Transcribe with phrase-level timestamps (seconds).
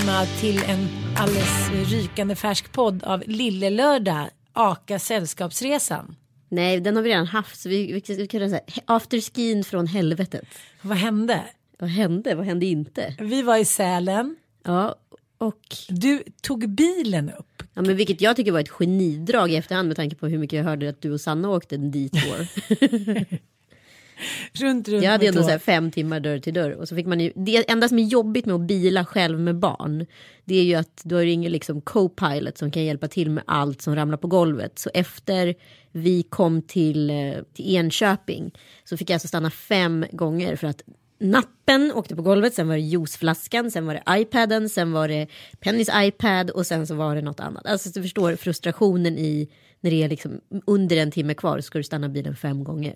[0.00, 6.16] Välkomna till en alldeles rykande färsk podd av Lille Lördag, Aka Sällskapsresan.
[6.48, 7.60] Nej, den har vi redan haft.
[7.60, 10.44] Så vi, vi, vi kan säga afterskin från helvetet.
[10.82, 11.40] Vad hände?
[11.78, 12.34] Vad hände?
[12.34, 13.14] Vad hände inte?
[13.18, 14.36] Vi var i Sälen.
[14.64, 14.96] Ja,
[15.38, 17.62] och Du tog bilen upp.
[17.74, 20.56] ja, men vilket jag tycker var ett genidrag i efterhand med tanke på hur mycket
[20.56, 22.46] jag hörde att du och Sanna åkte en detour.
[24.52, 27.20] Runt, runt Jag hade ändå så fem timmar dörr till dörr och så fick man
[27.20, 30.06] ju det enda som är jobbigt med att bila själv med barn.
[30.44, 33.44] Det är ju att du har ju ingen liksom co-pilot som kan hjälpa till med
[33.46, 34.78] allt som ramlar på golvet.
[34.78, 35.54] Så efter
[35.92, 37.16] vi kom till, eh,
[37.54, 38.54] till Enköping
[38.84, 40.82] så fick jag alltså stanna fem gånger för att
[41.20, 45.26] nappen åkte på golvet, sen var det juiceflaskan, sen var det iPaden, sen var det
[45.60, 47.66] Pennys iPad och sen så var det något annat.
[47.66, 49.48] Alltså du förstår frustrationen i
[49.80, 52.94] när det är liksom under en timme kvar så ska du stanna bilen fem gånger.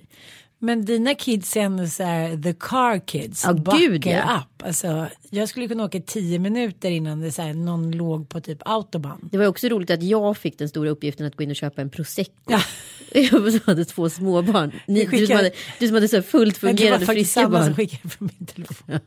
[0.65, 3.45] Men dina kids är ändå så här, the car kids.
[3.45, 4.39] Ja, gud, ja.
[4.39, 4.67] up.
[4.67, 8.59] Alltså, jag skulle kunna åka tio minuter innan det så här, någon låg på typ
[8.65, 9.29] autobahn.
[9.33, 11.83] Det var också roligt att jag fick den stora uppgiften att gå in och köpa
[11.83, 12.33] en prosecco.
[12.49, 12.61] Ja.
[13.13, 14.73] Jag som hade två småbarn.
[14.87, 17.41] Ni, du, som hade, du som hade så fullt Men det var fungerande faktiskt friska
[17.41, 17.77] samma som barn.
[17.77, 19.01] skickade från min telefon.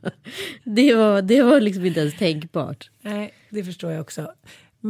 [0.63, 2.89] Det var, det var liksom inte ens tänkbart.
[3.01, 4.31] Nej, det förstår jag också.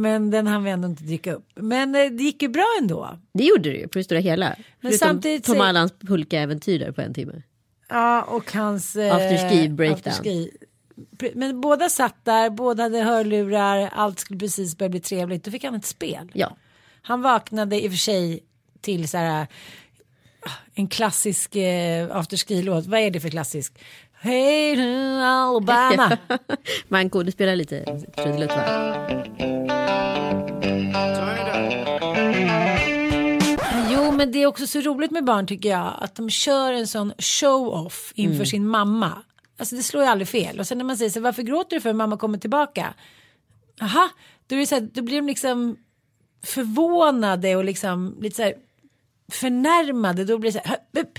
[0.00, 1.46] Men den hann vi ändå inte dyka upp.
[1.54, 3.18] Men eh, det gick ju bra ändå.
[3.34, 4.56] Det gjorde det ju på det stora hela.
[4.80, 7.42] Förutom samtidigt Tom Allans pulka-äventyr där på en timme.
[7.88, 8.96] Ja, och hans...
[8.96, 10.12] Eh, Afterski breakdown.
[10.12, 10.50] afterski.
[11.34, 15.44] Men båda satt där, båda hade hörlurar, allt skulle precis börja bli trevligt.
[15.44, 16.30] Då fick han ett spel.
[16.34, 16.56] Ja.
[17.02, 18.42] Han vaknade i och för sig
[18.80, 19.46] till så här
[20.74, 22.86] en klassisk eh, afterski-låt.
[22.86, 23.78] Vad är det för klassisk?
[24.20, 24.80] Hey
[25.22, 26.18] Alabama.
[26.88, 27.84] Manko, du spelar lite
[28.16, 29.57] trudelutt va?
[33.92, 35.94] Jo, men det är också så roligt med barn tycker jag.
[36.00, 38.46] Att de kör en sån show-off inför Mm.
[38.46, 39.12] sin mamma.
[39.58, 40.58] Alltså det slår ju aldrig fel.
[40.60, 42.94] Och sen när man säger så varför gråter du för mamma kommer tillbaka?
[43.80, 44.08] Aha,
[44.46, 45.76] då, är det så här, då blir de liksom
[46.44, 48.54] förvånade och liksom lite så här
[49.32, 50.24] förnärmade.
[50.24, 51.18] Då blir det så här, "Hö, upp."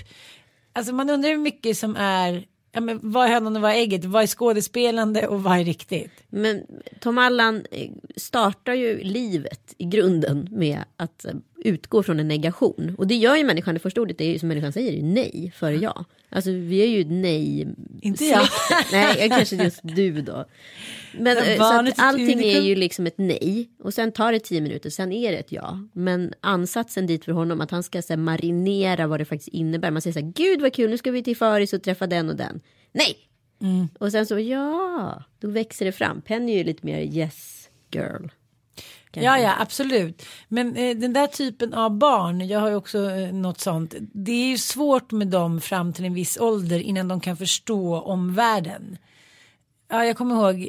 [0.72, 3.76] Alltså man undrar hur mycket som är, ja men vad är hönan och vad är
[3.76, 4.04] ägget?
[4.04, 6.12] Vad är skådespelande och vad är riktigt?
[6.28, 6.66] Men
[7.00, 12.94] Tom Allan eh, startar ju livet i grunden med att eh, utgå från en negation.
[12.98, 15.52] Och det gör ju människan, det första ordet det är ju som människan säger, nej
[15.56, 16.04] före ja.
[16.30, 17.68] Alltså vi är ju nej.
[18.02, 18.48] Inte jag.
[18.92, 20.44] Nej, jag kanske just du då.
[21.12, 23.70] Men eh, så att allting är ju liksom ett nej.
[23.82, 25.78] Och sen tar det tio minuter, sen är det ett ja.
[25.92, 29.90] Men ansatsen dit för honom att han ska så här, marinera vad det faktiskt innebär.
[29.90, 32.28] Man säger så här, gud vad kul, nu ska vi till Faris och träffa den
[32.28, 32.60] och den.
[32.92, 33.16] Nej!
[33.62, 33.88] Mm.
[33.98, 36.22] Och sen så, ja, då växer det fram.
[36.22, 38.26] Penny är ju lite mer yes girl.
[39.10, 39.26] Kanske.
[39.26, 40.26] Ja, ja, absolut.
[40.48, 43.94] Men eh, den där typen av barn, jag har ju också eh, något sånt.
[44.00, 48.00] Det är ju svårt med dem fram till en viss ålder innan de kan förstå
[48.00, 48.98] omvärlden.
[49.88, 50.68] Ja, jag kommer ihåg,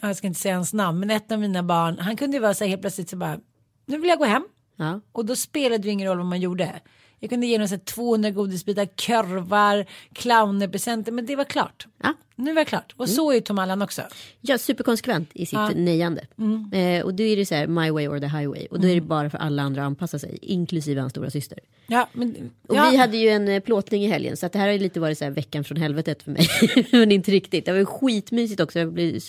[0.00, 2.40] ja, jag ska inte säga hans namn, men ett av mina barn, han kunde ju
[2.40, 3.38] vara så här helt plötsligt så bara,
[3.86, 4.44] nu vill jag gå hem.
[4.76, 5.00] Ja.
[5.12, 6.80] Och då spelade det ju ingen roll vad man gjorde.
[7.18, 11.86] Jag kunde ge honom så här 200 godisbitar, korvar, clownerpresenter, men det var klart.
[12.02, 12.14] Ja.
[12.36, 12.94] Nu var det klart.
[12.96, 14.02] Och så är Tom Allan också.
[14.40, 16.26] Ja, superkonsekvent i sitt nejande.
[16.72, 18.66] Eh, och då är det så här, my way or the highway.
[18.70, 21.58] Och då är det bara för alla andra att anpassa sig, inklusive hans stora syster.
[21.86, 22.88] Ja, men, Och ja.
[22.90, 25.00] vi hade ju en eh, plåtning i helgen så att det här har ju lite
[25.00, 26.48] varit så här veckan från helvetet för mig.
[26.92, 27.64] Men inte riktigt.
[27.64, 28.78] Det var ju skitmysigt också.
[28.78, 29.20] Jag blev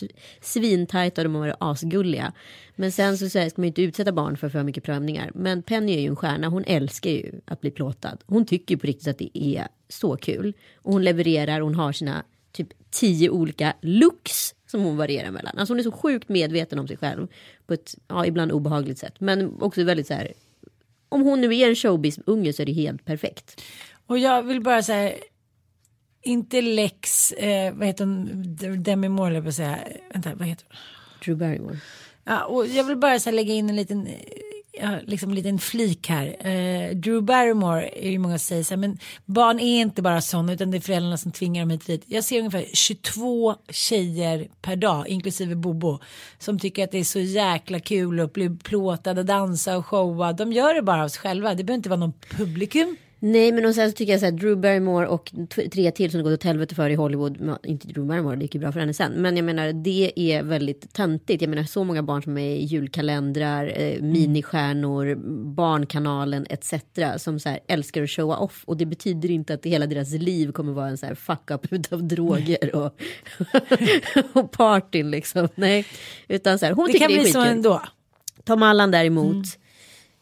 [0.41, 2.33] svintajt och de har varit asgulliga.
[2.75, 5.31] Men sen så, så här, ska man ju inte utsätta barn för för mycket prövningar.
[5.33, 6.47] Men Penny är ju en stjärna.
[6.47, 8.17] Hon älskar ju att bli plåtad.
[8.25, 10.53] Hon tycker ju på riktigt att det är så kul.
[10.75, 11.61] Och hon levererar.
[11.61, 12.23] Hon har sina
[12.55, 15.57] typ tio olika looks som hon varierar mellan.
[15.57, 17.27] Alltså hon är så sjukt medveten om sig själv.
[17.67, 19.13] På ett ja, ibland obehagligt sätt.
[19.19, 20.33] Men också väldigt så här.
[21.09, 23.61] Om hon nu är en showbiz-unge så är det helt perfekt.
[24.07, 25.13] Och jag vill bara säga,
[26.21, 29.79] inte Lex, eh, vad heter hon, Demi Moore, på säga,
[30.13, 30.77] vänta, vad heter hon?
[31.25, 31.79] Drew Barrymore.
[32.23, 34.07] Ja, och jag vill bara så här, lägga in en liten,
[35.05, 36.47] liksom en liten flik här.
[36.47, 40.21] Eh, Drew Barrymore är ju många som säger så här, men barn är inte bara
[40.21, 42.03] sådana utan det är föräldrarna som tvingar dem hit och dit.
[42.05, 45.99] Jag ser ungefär 22 tjejer per dag, inklusive Bobo,
[46.39, 50.33] som tycker att det är så jäkla kul att bli plåtade, dansa och showa.
[50.33, 52.97] De gör det bara av sig själva, det behöver inte vara någon publikum.
[53.27, 55.33] Nej men och sen så tycker jag så här Drew Barrymore och
[55.73, 57.57] tre till som det gått åt helvete för i Hollywood.
[57.63, 59.11] Inte Drew Barrymore, det gick ju bra för henne sen.
[59.11, 61.41] Men jag menar det är väldigt töntigt.
[61.41, 65.15] Jag menar så många barn som är i julkalendrar, eh, ministjärnor,
[65.55, 66.73] Barnkanalen etc.
[67.17, 68.63] Som så här älskar att showa off.
[68.67, 71.67] Och det betyder inte att hela deras liv kommer vara en så här fuck up
[71.73, 72.95] utav droger och,
[74.33, 75.47] och partyn liksom.
[75.55, 75.85] Nej,
[76.27, 77.57] utan så här hon Det tycker kan det är bli så skitkul.
[77.57, 77.81] ändå.
[78.43, 79.45] Tom Allan däremot.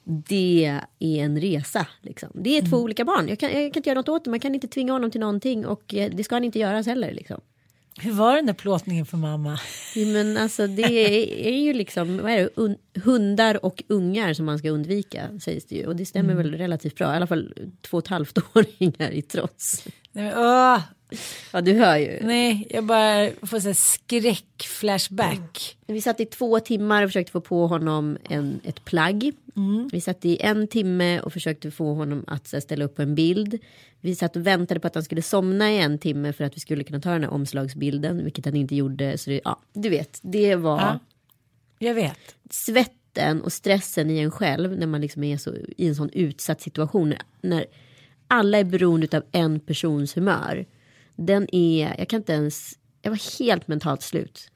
[0.03, 1.87] Det är en resa.
[2.01, 2.29] Liksom.
[2.33, 3.27] Det är två olika barn.
[3.29, 4.29] Jag kan, jag kan inte göra något åt det.
[4.29, 5.65] Man kan inte tvinga honom till någonting.
[5.65, 7.13] Och eh, det ska han inte göras heller.
[7.13, 7.41] Liksom.
[7.99, 9.59] Hur var den där plåtningen för mamma?
[9.95, 14.33] Ja, Men alltså det är, är ju liksom vad är det, un, hundar och ungar
[14.33, 15.39] som man ska undvika.
[15.39, 15.87] Sägs det ju.
[15.87, 17.13] Och det stämmer väl relativt bra.
[17.13, 19.87] I alla fall två och ett halvt åringar i trots.
[20.15, 20.79] Nej, men, åh,
[21.51, 22.19] Ja du hör ju.
[22.21, 25.77] nej jag bara får så här skräck-flashback.
[25.87, 29.31] Vi satt i två timmar och försökte få på honom en, ett plagg.
[29.91, 33.59] Vi satt i en timme och försökte få honom att här, ställa upp en bild.
[34.01, 36.59] Vi satt och väntade på att han skulle somna i en timme för att vi
[36.59, 39.17] skulle kunna ta den här omslagsbilden, vilket han inte gjorde.
[39.17, 40.99] Så det, ja, du vet, det var Ja.
[41.79, 42.35] Jag vet.
[42.49, 46.61] svetten och stressen i en själv när man liksom är så, i en sån utsatt
[46.61, 47.13] situation.
[47.41, 47.65] När
[48.33, 50.65] alla är beroende av en persons humör.
[51.15, 54.51] Den är, jag kan inte ens, jag var helt mentalt slut.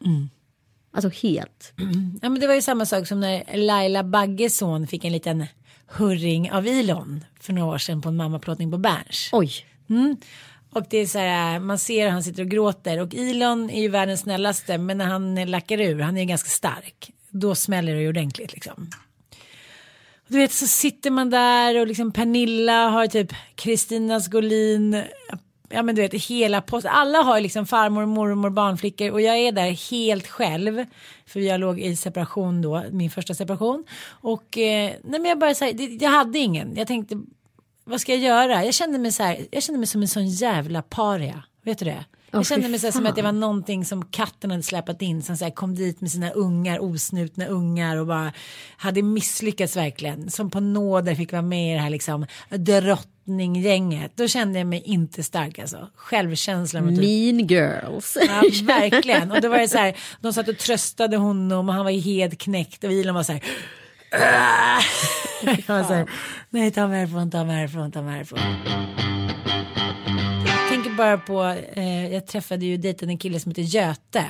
[0.92, 1.74] Alltså helt.
[2.22, 5.46] Ja, men det var ju samma sak som när Laila Bagges son fick en liten
[5.88, 9.30] hurring av Elon för några år sedan på en mammaplåtning på Berns.
[9.32, 9.52] Oj.
[10.70, 13.82] Och det är så här, man ser hur han sitter och gråter och Elon är
[13.82, 17.96] ju världens snällaste men när han lackar ur, han är ju ganska stark, då smäller
[17.96, 18.90] det ju ordentligt liksom.
[20.28, 25.04] Du vet så sitter man där och liksom Pernilla har typ Kristina Skolin,
[25.70, 29.52] ja men du vet hela post, alla har liksom farmor, mormor, barnflickor och jag är
[29.52, 30.86] där helt själv.
[31.26, 33.86] För jag låg i separation då, min första separation.
[34.10, 37.16] Och eh, nej men jag bara säger, jag hade ingen, jag tänkte
[37.84, 38.66] vad ska jag göra?
[38.66, 41.44] Jag kände mig så här, jag kände mig som en sån jävla paria.
[41.64, 42.06] Vet du det?
[42.32, 45.24] Jag kände mig så som att det var någonting som katten hade släpat in.
[45.24, 48.34] Som så här, kom dit med sina ungar, osnutna ungar och bara
[48.78, 50.30] hade misslyckats verkligen.
[50.30, 54.12] Som på nåder fick vara med i det här liksom drottninggänget.
[54.16, 55.88] Då kände jag mig inte stark alltså.
[55.96, 58.18] Självkänslan var typ Mean girls.
[58.28, 59.32] Ja, verkligen.
[59.32, 62.00] Och då var det så här, de satt och tröstade honom och han var ju
[62.00, 63.44] helt knäckt och Elon var så här.
[64.14, 64.84] "Åh!"
[65.68, 66.10] Jag var så här,
[66.50, 68.40] nej ta mig härifrån, ta mig härifrån, ta mig härifrån.
[70.98, 74.26] Bara på, eh, jag träffade ju dejtade en kille som heter Göte.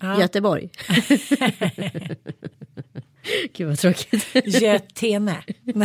[0.00, 0.20] Ja.
[0.20, 0.70] Göteborg.
[3.52, 4.26] Gud vad tråkigt.
[4.44, 5.42] Götene.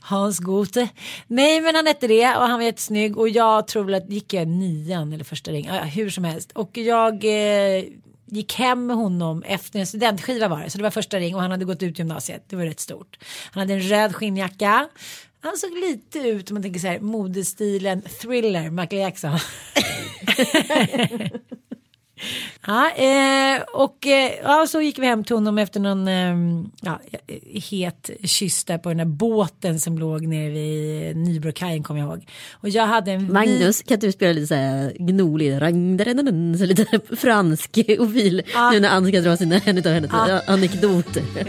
[0.00, 0.88] Hans Gute.
[1.26, 4.34] Nej men han hette det och han var jättesnygg och jag tror väl att gick
[4.34, 6.52] jag nian eller första ring, ja, hur som helst.
[6.52, 7.84] Och jag eh,
[8.26, 11.40] gick hem med honom efter en studentskiva var det, så det var första ring och
[11.40, 13.18] han hade gått ut gymnasiet, det var rätt stort.
[13.50, 14.88] Han hade en röd skinnjacka.
[15.46, 19.38] Han såg lite ut, om man tänker så här, modestilen thriller, Michael Jackson.
[22.66, 26.36] Ja, eh, och eh, ja, så gick vi hem till honom efter någon eh,
[26.80, 27.00] ja,
[27.70, 32.28] het kyss där på den där båten som låg nere vid Nybrokajen kommer jag ihåg.
[32.52, 35.98] Och jag hade en Magnus, kan du spela lite så här gnolig, rang,
[36.58, 41.22] så lite fransk ofil nu när Ann ska dra sina, en av hennes anekdoter.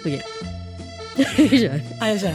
[0.00, 0.22] Okej.
[1.36, 1.80] Kör.
[2.00, 2.34] Ja, jag kör.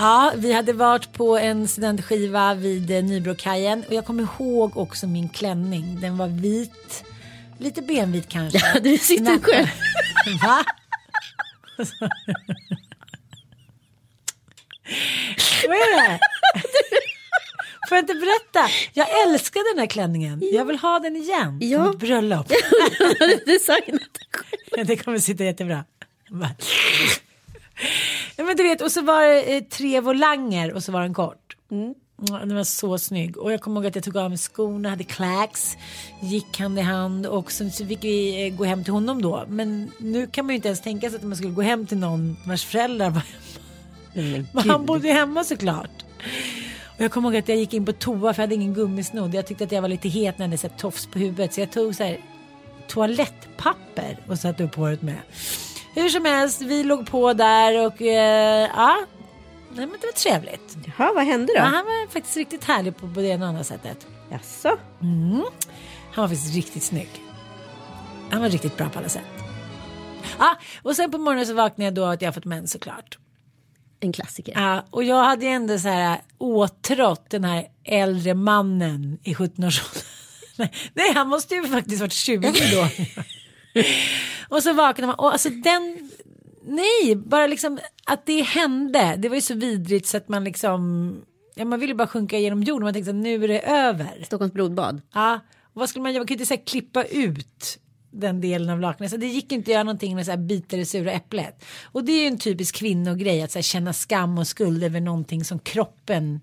[0.00, 5.06] Ja, vi hade varit på en studentskiva vid eh, Nybrokajen och jag kommer ihåg också
[5.06, 6.00] min klänning.
[6.00, 7.04] Den var vit,
[7.58, 8.58] lite benvit kanske.
[8.74, 9.68] Ja, du sitter själv.
[10.42, 10.64] Va?
[15.68, 16.18] Vad är det?
[17.88, 18.70] Får jag inte berätta?
[18.92, 20.40] Jag älskar den här klänningen.
[20.52, 21.58] Jag vill ha den igen.
[21.62, 21.78] Ja.
[21.78, 22.48] Som ett bröllop.
[22.98, 24.38] Du hade designat det
[24.70, 24.86] själv.
[24.86, 25.84] det kommer sitta jättebra.
[26.30, 26.54] Bara-
[28.36, 31.14] Ja, men du vet, och så var det eh, tre volanger och så var den
[31.14, 31.56] kort.
[32.28, 33.36] Ja, Den var så snygg.
[33.38, 35.76] Och jag kommer ihåg att jag tog av mig skorna, hade clacks,
[36.22, 39.44] gick hand i hand och sen så fick vi eh, gå hem till honom då.
[39.48, 41.98] Men nu kan man ju inte ens tänka sig att man skulle gå hem till
[41.98, 43.22] någon vars föräldrar var
[44.12, 46.04] Men Men han bodde ju hemma såklart.
[46.96, 49.34] Och jag kommer ihåg att jag gick in på toa för jag hade ingen gummisnodd.
[49.34, 51.54] Jag tyckte att jag var lite het när jag hade sett tofs på huvudet.
[51.54, 52.20] Så jag tog så här
[52.88, 55.18] toalettpapper och satte upp håret med.
[55.94, 58.96] Hur som helst, vi låg på där och eh, ja,
[59.70, 60.76] nej, men det var trevligt.
[60.86, 61.58] Jaha, vad hände då?
[61.58, 64.06] Ja, han var faktiskt riktigt härlig på, på det ena och andra sättet.
[64.30, 64.78] Jaså?
[66.12, 67.22] Han var faktiskt riktigt snygg.
[68.30, 69.24] Han var riktigt bra på alla sätt.
[70.38, 73.18] Ja, och sen på morgonen så vaknade jag då att jag fått mens såklart.
[74.00, 74.52] En klassiker.
[74.56, 80.02] Ja, och jag hade ju ändå så här åtrått den här äldre mannen i 17-årsåldern.
[80.56, 82.88] Nej, Nej, han måste ju faktiskt varit 20 då.
[84.48, 86.10] och så vaknade man och alltså den,
[86.62, 89.14] nej, bara liksom att det hände.
[89.18, 91.12] Det var ju så vidrigt så att man liksom,
[91.54, 92.84] ja man ville bara sjunka genom jorden.
[92.84, 94.24] Man tänkte att nu är det över.
[94.24, 95.00] Stockholms blodbad.
[95.14, 96.20] Ja, och vad skulle man göra?
[96.20, 97.78] Man kunde inte så här, klippa ut
[98.10, 99.10] den delen av lakanet.
[99.10, 101.64] Så det gick inte att göra någonting med så här, bita det sura äpplet.
[101.84, 105.00] Och det är ju en typisk kvinnogrej att så här, känna skam och skuld över
[105.00, 106.40] någonting som kroppen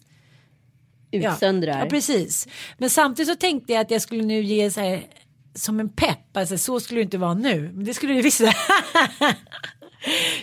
[1.21, 1.79] ja, Utsöndrar.
[1.79, 2.47] Ja, precis.
[2.77, 5.03] Men samtidigt så tänkte jag att jag skulle nu ge så här
[5.55, 6.37] som en pepp.
[6.37, 7.71] Alltså så skulle det inte vara nu.
[7.73, 8.41] Men det skulle det visst.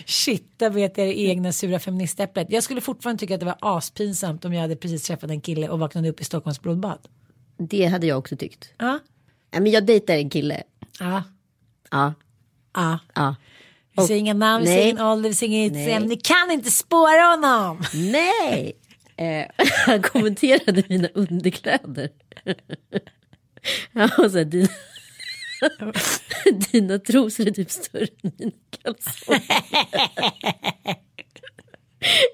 [0.05, 2.47] Shit, där vet jag det egna sura feministäpplet.
[2.49, 5.69] Jag skulle fortfarande tycka att det var aspinsamt om jag hade precis träffat en kille
[5.69, 6.99] och vaknade upp i Stockholms blodbad.
[7.57, 8.73] Det hade jag också tyckt.
[8.77, 8.99] Ja,
[9.51, 10.63] Nej, men jag dejtar en kille.
[10.99, 11.23] ja,
[11.91, 12.13] Ja.
[12.73, 12.99] ja.
[13.15, 13.35] ja.
[13.97, 16.07] Vi säger inga namn, vi säger ingen ålder, vi säger inget Nej.
[16.07, 17.83] Ni kan inte spåra honom.
[17.93, 18.73] Nej!
[19.17, 19.45] Eh,
[19.85, 22.09] han kommenterade mina underkläder.
[23.93, 24.67] Han var så här, dina,
[26.71, 28.51] dina trosor är typ större än mina
[28.83, 29.43] kalsonger.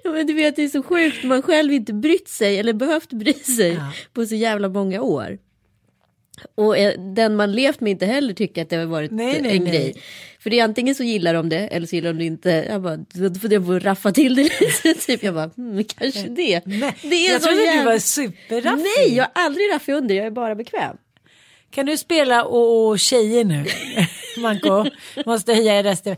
[0.03, 3.09] Ja, men du vet det är så sjukt man själv inte brytt sig eller behövt
[3.13, 3.91] bry sig Ja.
[4.13, 5.37] på så jävla många år.
[6.55, 9.57] Och eh, den man levt med inte heller tycker att det har varit Nej, nej,
[9.57, 9.71] en nej.
[9.73, 10.01] grej.
[10.39, 12.49] För det är antingen så gillar de det eller så gillar de det inte.
[12.69, 14.93] Jag bara, då får jag få raffa till det lite.
[15.05, 15.23] typ.
[15.23, 16.65] Jag bara, hmm, kanske det.
[16.65, 17.81] Nej, det är jag trodde jävla...
[17.81, 18.83] du var superraffig.
[18.97, 20.97] Nej, jag är aldrig raffig under, jag är bara bekväm.
[21.71, 23.65] Kan du spela och, och tjejer nu?
[24.41, 24.85] Manko,
[25.25, 26.15] måste höja rösten.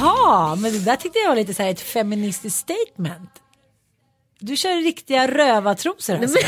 [0.00, 3.30] Ha, men det där tyckte jag var lite så här ett feministiskt statement.
[4.38, 6.38] Du kör riktiga rövartrosor alltså.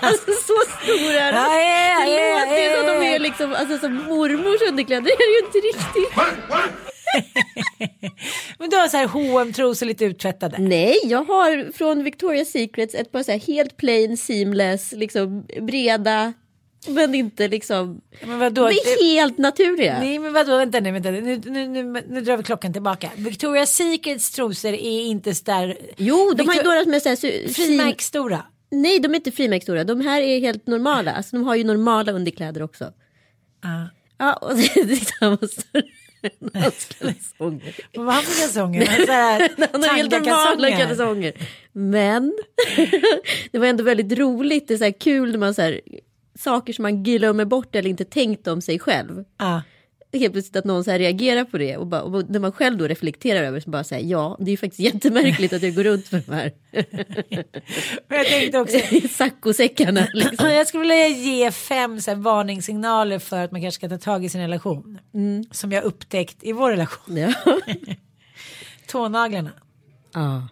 [0.00, 1.36] Alltså så stora de.
[1.36, 3.14] Ja, ja, Det ja, låter ju som ja, de ja.
[3.14, 5.02] är liksom, alltså som mormors underkläder.
[5.02, 6.18] Det är ju inte riktigt.
[8.58, 9.08] Men du har så här
[9.42, 10.56] hm trosor lite uttvättade.
[10.58, 16.32] Nej, jag har från Victoria's Secrets ett par så här helt plain, seamless, liksom breda,
[16.86, 18.68] men inte liksom, Men vadå?
[18.68, 19.98] de är helt naturliga.
[20.00, 23.10] Nej men vadå, vänta nu, vänta nu, nu, nu, nu, drar vi klockan tillbaka.
[23.16, 27.08] Victoria's Secrets trosor är inte där Jo, de har ju Victor- några som är så
[27.08, 28.42] här, frimärksstora.
[28.70, 29.84] Nej, de är inte frimärksstora.
[29.84, 31.12] De här är helt normala.
[31.12, 32.92] Alltså, de har ju normala underkläder också.
[33.62, 33.88] Ja.
[34.18, 35.82] Ja, och det är liksom större
[36.98, 37.74] kalsonger.
[37.94, 38.86] Vad var han för kalsonger?
[39.72, 41.32] Han har helt normala kalsonger.
[41.72, 42.38] Men
[43.52, 44.68] det var ändå väldigt roligt.
[44.68, 45.80] Det är så här kul när man så här,
[46.38, 49.24] saker som man glömmer bort eller inte tänkt om sig själv.
[49.38, 49.62] Ja.
[50.12, 52.78] Helt plötsligt att någon så här reagerar på det och, bara, och när man själv
[52.78, 55.74] då reflekterar över det så bara säga ja, det är ju faktiskt jättemärkligt att jag
[55.74, 56.52] går runt med de här
[58.08, 58.78] jag tänkte också.
[59.10, 60.08] saccosäckarna.
[60.14, 60.50] Liksom.
[60.50, 64.24] Jag skulle vilja ge fem så här, varningssignaler för att man kanske ska ta tag
[64.24, 64.98] i sin relation.
[65.14, 65.44] Mm.
[65.50, 67.16] Som jag upptäckt i vår relation.
[67.16, 67.32] Ja.
[68.86, 69.52] Tånaglarna.
[70.14, 70.48] ja.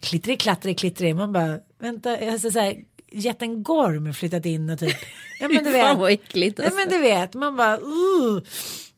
[0.00, 1.16] Klittrig, klattrig, klittrig.
[1.16, 2.76] Man bara, vänta, jag har så här,
[3.12, 4.96] jätten Gorm flyttat in och typ.
[5.40, 5.86] Ja men du vet.
[5.86, 6.60] Fan vad äckligt.
[6.60, 6.74] Alltså.
[6.74, 8.42] men du vet, man bara, uh.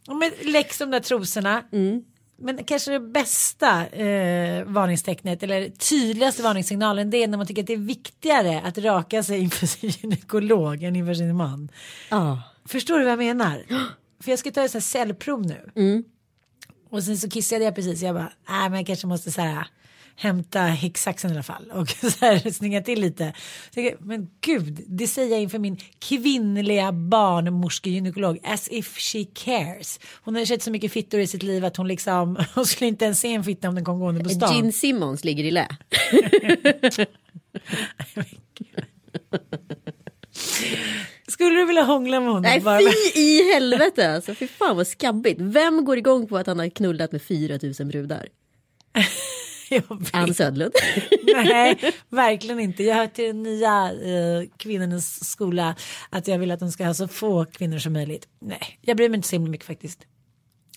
[0.06, 1.64] Ja, men läx de där trosorna.
[1.72, 2.02] Mm.
[2.38, 7.66] Men kanske det bästa eh, varningstecknet eller tydligaste varningssignalen det är när man tycker att
[7.66, 11.70] det är viktigare att raka sig inför sin gynekolog än inför sin man.
[12.10, 12.42] Ja.
[12.64, 13.62] Förstår du vad jag menar?
[14.22, 15.70] För jag ska ta ett cellprov nu.
[15.76, 16.04] Mm.
[16.90, 18.02] Och sen så kissade jag precis.
[18.02, 19.66] Jag bara, nej men jag kanske måste så här
[20.20, 23.32] hämta häcksaxen i alla fall och så här snygga till lite.
[23.74, 30.00] Jag, men gud, det säger jag inför min kvinnliga barnmorskegynekolog as if she cares.
[30.22, 33.04] Hon har sett så mycket fittor i sitt liv att hon liksom, hon skulle inte
[33.04, 34.56] ens se en fitta om den kom gående på stan.
[34.56, 35.68] Gene Simmons ligger i lä.
[41.28, 42.42] Skulle du vilja hångla med honom?
[42.42, 42.78] Nej bara?
[42.78, 44.34] fy i helvete alltså.
[44.34, 45.40] Fy fan vad skabbigt.
[45.40, 48.28] Vem går igång på att han har knullat med 4000 brudar?
[50.12, 50.72] Ann Södlund.
[51.34, 52.82] Nej, verkligen inte.
[52.82, 55.74] Jag hör till den nya eh, kvinnornas skola
[56.10, 58.26] att jag vill att de ska ha så få kvinnor som möjligt.
[58.40, 60.06] Nej, jag bryr mig inte så himla mycket faktiskt.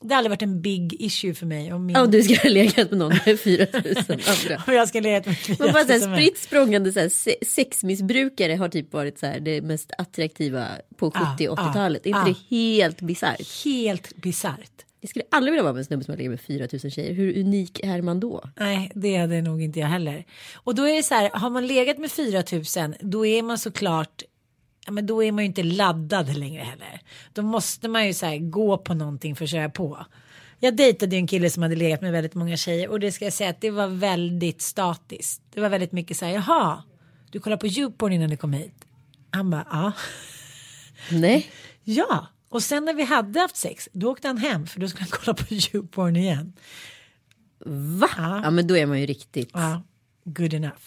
[0.01, 1.73] Det har aldrig varit en big issue för mig.
[1.73, 1.97] Om, min...
[1.97, 4.63] Om du ska ha legat med någon med 4000 andra.
[4.67, 7.09] om jag ska leva med Men bara så här, som är- spritt språngande så här,
[7.09, 12.05] se- sexmissbrukare har typ varit så här, det mest attraktiva på 70 och ah, 80-talet.
[12.05, 12.25] Är inte ah.
[12.25, 13.63] det helt bisarrt?
[13.65, 14.85] Helt bisarrt.
[15.03, 17.13] Jag skulle aldrig vilja vara med en snubbe som har legat med 4000 tjejer.
[17.13, 18.43] Hur unik är man då?
[18.60, 20.25] Nej, det hade nog inte jag heller.
[20.55, 24.24] Och då är det så här, har man legat med 4000 då är man såklart
[24.86, 27.01] Ja, men då är man ju inte laddad längre heller.
[27.33, 30.05] Då måste man ju så här, gå på någonting för att köra på.
[30.60, 33.25] Jag dejtade ju en kille som hade legat med väldigt många tjejer och det ska
[33.25, 35.41] jag säga att det var väldigt statiskt.
[35.53, 36.83] Det var väldigt mycket så här, jaha,
[37.31, 38.86] du kollar på YouPorn innan du kom hit.
[39.29, 39.91] Han bara, ja.
[41.12, 41.48] Nej.
[41.83, 45.07] Ja, och sen när vi hade haft sex, då åkte han hem för då skulle
[45.10, 46.53] han kolla på YouPorn igen.
[48.00, 48.10] Va?
[48.17, 49.50] Ja men då är man ju riktigt.
[49.53, 49.83] Ja,
[50.24, 50.81] good enough.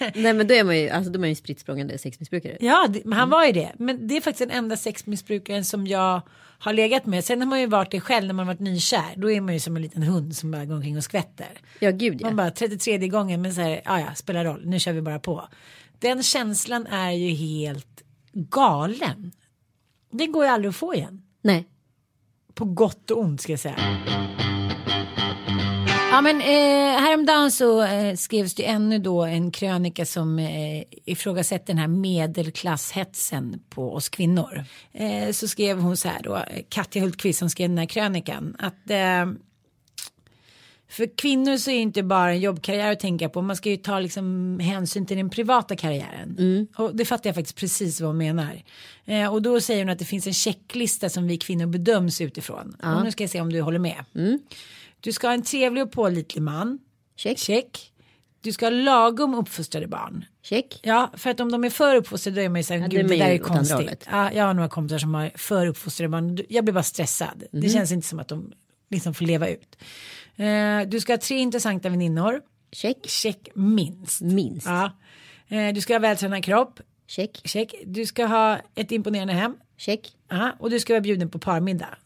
[0.14, 2.56] Nej men då är man ju, alltså, då är man ju spritt språngande sexmissbrukare.
[2.60, 3.72] Ja, det, han var ju det.
[3.78, 6.20] Men det är faktiskt den enda sexmissbrukaren som jag
[6.58, 7.24] har legat med.
[7.24, 9.14] Sen har man ju varit det själv när man varit nykär.
[9.16, 11.60] Då är man ju som en liten hund som bara går omkring och skvätter.
[11.78, 12.26] Ja gud ja.
[12.26, 15.18] Man bara 33 gången men så här, ja ja, spelar roll, nu kör vi bara
[15.18, 15.48] på.
[15.98, 19.32] Den känslan är ju helt galen.
[20.10, 21.22] Det går ju aldrig att få igen.
[21.42, 21.68] Nej.
[22.54, 23.76] På gott och ont ska jag säga.
[26.12, 31.66] Ja men eh, häromdagen så eh, skrevs det ännu då en krönika som eh, ifrågasätter
[31.66, 34.64] den här medelklasshetsen på oss kvinnor.
[34.92, 38.90] Eh, så skrev hon så här då, Katja Hultqvist som skrev den här krönikan, att
[38.90, 39.26] eh,
[40.90, 43.42] för kvinnor så är det inte bara en jobbkarriär att tänka på.
[43.42, 46.68] Man ska ju ta liksom hänsyn till den privata karriären.
[46.76, 48.62] Och det fattar jag faktiskt precis vad hon menar.
[49.04, 52.76] Eh, och då säger hon att det finns en checklista som vi kvinnor bedöms utifrån.
[52.82, 54.04] Och nu ska jag se om du håller med.
[55.00, 56.78] Du ska ha en trevlig och pålitlig man.
[57.16, 57.38] Check.
[57.38, 57.92] Check.
[58.40, 60.24] Du ska ha lagom uppfostrade barn.
[60.42, 60.80] Check.
[60.82, 62.86] Ja, för att om de är för uppfostrade då är man ju så här, Ja,
[62.86, 64.06] gud man det där är konstigt.
[64.10, 66.38] Ja, jag har några kompisar som har för uppfostrade barn.
[66.48, 67.44] Jag blir bara stressad.
[67.52, 67.62] Mhm.
[67.62, 68.52] Det känns inte som att de
[68.90, 69.76] liksom får leva ut.
[70.46, 72.40] Eh, du ska ha tre intressanta väninnor.
[72.72, 72.96] Check.
[73.08, 74.20] Check minst.
[74.20, 74.66] Minst.
[74.66, 74.90] Ja.
[75.48, 76.80] Eh, du ska ha vältränad kropp.
[77.06, 77.40] Check.
[77.44, 77.74] Check.
[77.86, 79.56] Du ska ha ett imponerande hem.
[79.76, 80.12] Check.
[80.28, 80.52] Ja.
[80.58, 81.98] Och du ska vara bjuden på parmiddag.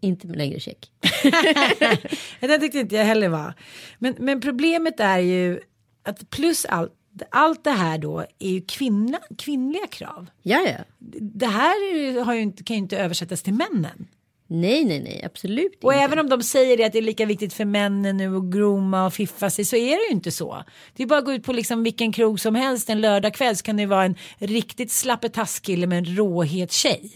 [0.00, 0.90] Inte längre check.
[2.40, 3.54] Det tyckte inte jag heller var.
[3.98, 5.60] Men, men problemet är ju
[6.02, 6.92] att plus allt,
[7.30, 10.26] allt det här då är ju kvinna, kvinnliga krav.
[10.42, 10.84] Ja ja.
[11.20, 14.08] Det här ju- har ju inte, kan ju inte översättas till männen.
[14.52, 16.04] Nej nej nej absolut Och inte.
[16.04, 19.06] även om de säger det att det är lika viktigt för männen nu att groma
[19.06, 20.64] och fiffa sig så är det ju inte så.
[20.96, 23.62] Det är bara att gå ut på liksom vilken krog som helst en lördagkväll så
[23.62, 27.10] kan det vara en riktigt slappetaskille med en råhet tjej.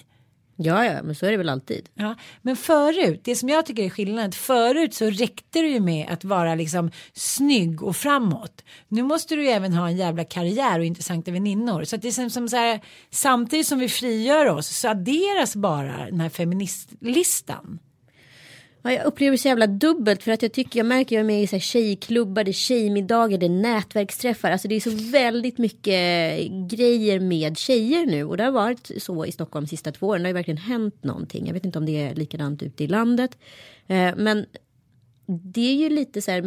[0.57, 1.89] Ja ja men så är det väl alltid.
[1.95, 6.09] Ja, men förut, det som jag tycker är skillnaden, förut så räckte det ju med
[6.11, 8.65] att vara liksom snygg och framåt.
[8.89, 11.85] Nu måste du ju även ha en jävla karriär och intressanta väninnor.
[11.85, 15.57] Så att det är som, som så här, samtidigt som vi frigör oss så adderas
[15.57, 17.79] bara den här feministlistan.
[18.87, 21.27] Ja, jag upplever det så jävla dubbelt för att jag tycker jag märker jag är
[21.27, 24.51] med i så här tjejklubbar, det är tjejmiddagar, det är nätverksträffar.
[24.51, 25.91] Alltså det är så väldigt mycket
[26.71, 30.23] grejer med tjejer nu och det har varit så i Stockholm de sista två åren.
[30.23, 31.47] Det har ju verkligen hänt någonting.
[31.47, 33.39] Jag vet inte om det är likadant ute i landet.
[33.87, 34.47] Eh, men
[35.27, 36.43] det är ju lite så här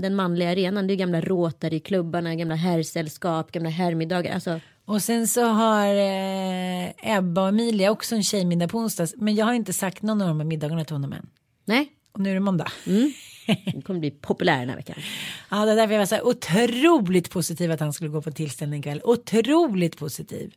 [0.00, 0.86] den manliga arenan.
[0.86, 4.34] Det är gamla Rotary-klubbarna, gamla herrsällskap, gamla herrmiddagar.
[4.34, 9.14] Alltså, Och sen så har eh, Ebba och Emilia också en tjejmiddag på onsdags.
[9.16, 11.26] Men jag har inte sagt någon av de här middagarna till honom än
[11.68, 12.72] nej, Och nu är det måndag.
[13.74, 14.96] det kommer bli populär den här veckan.
[15.50, 18.30] Ja, det är därför jag var så här otroligt positiv att han skulle gå på
[18.30, 19.00] tillställning ikväll.
[19.04, 20.54] Otroligt positiv.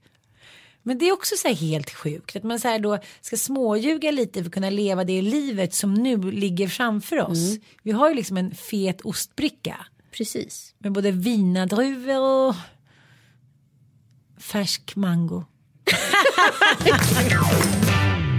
[0.83, 4.11] Men det är också så här helt sjukt att man så här då ska småljuga
[4.11, 7.57] lite för att kunna leva det livet som nu ligger framför oss.
[7.83, 10.75] Vi har ju liksom en fet ostbricka Precis.
[10.77, 12.55] med både vinadruvor och
[14.37, 15.43] färsk mango.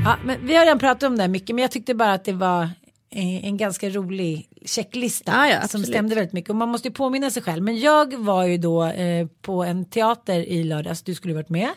[0.04, 2.24] ja, men vi har redan pratat om det här mycket, men jag tyckte bara att
[2.24, 2.62] det var
[3.10, 6.94] eh, en ganska rolig checklista Ja, ja, som stämde väldigt mycket och man måste ju
[6.94, 7.62] påminna sig själv.
[7.62, 11.68] Men jag var ju då eh, på en teater i lördags, du skulle varit med.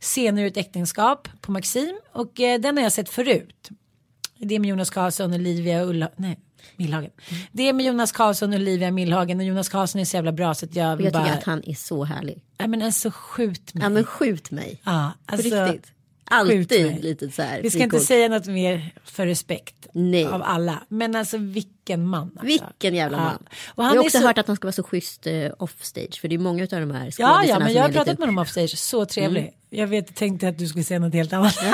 [0.00, 3.68] Scener ur ett äktenskap på Maxim och eh, den har jag sett förut.
[4.38, 6.38] Det är med Jonas Karlsson, Olivia och Ulla, nej,
[6.76, 7.10] Millhagen.
[7.52, 10.66] Det är med Jonas Karlsson, Olivia Millhagen och Jonas Karlsson är så jävla bra så
[10.66, 12.42] att jag Och vill jag tycker bara, att han är så härlig.
[12.58, 13.82] nej men alltså skjut mig.
[13.84, 14.80] Ja men skjut mig.
[14.84, 15.92] Ja, alltså, På riktigt.
[16.24, 17.62] Alltid lite så här.
[17.62, 20.26] Vi ska inte säga något mer för respekt Nej.
[20.26, 20.82] av alla.
[20.88, 22.22] Men alltså vilken man.
[22.22, 22.46] Alltså.
[22.46, 23.38] Vilken jävla man.
[23.50, 23.56] Ja.
[23.66, 24.26] Och jag han har är också så...
[24.26, 26.20] hört att han ska vara så schysst eh, offstage.
[26.20, 28.20] För det är många av de här Ja, ja, men jag har pratat lite...
[28.20, 28.78] med honom offstage.
[28.78, 29.52] Så trevlig.
[29.70, 31.56] Jag vet, jag tänkte att du skulle säga något helt annat.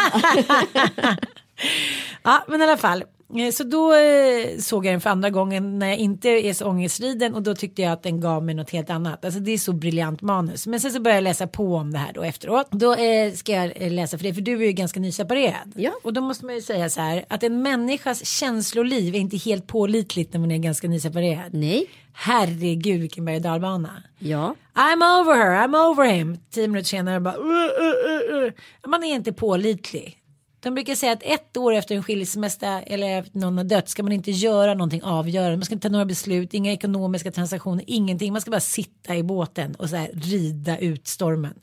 [2.23, 3.05] ja, men i alla fall.
[3.39, 6.67] Eh, Så då eh, såg jag den för andra gången när jag inte är så
[6.67, 9.25] ångestriden och då tyckte jag att den gav mig något helt annat.
[9.25, 10.67] Alltså det är så briljant manus.
[10.67, 12.69] Men sen så började jag läsa på om det här då efteråt.
[12.71, 15.73] Då eh, ska jag läsa för det, för du är ju ganska nyseparerad.
[15.75, 15.93] Ja.
[16.03, 19.67] Och då måste man ju säga så här att en människas känsloliv är inte helt
[19.67, 21.55] pålitligt när man är ganska nyseparerad.
[21.55, 21.87] Nej.
[22.13, 24.03] Herregud vilken berg och dalbana.
[24.19, 24.55] Ja.
[24.75, 26.39] I'm over her, I'm over him.
[26.51, 27.37] Tio minuter senare bara.
[27.37, 28.53] Uh, uh, uh, uh.
[28.87, 30.17] Man är inte pålitlig.
[30.61, 34.03] De brukar säga att ett år efter en skilsmässa eller efter någon har dött ska
[34.03, 35.57] man inte göra någonting avgörande.
[35.57, 38.33] Man ska inte ta några beslut, inga ekonomiska transaktioner, ingenting.
[38.33, 41.55] Man ska bara sitta i båten och så här rida ut stormen.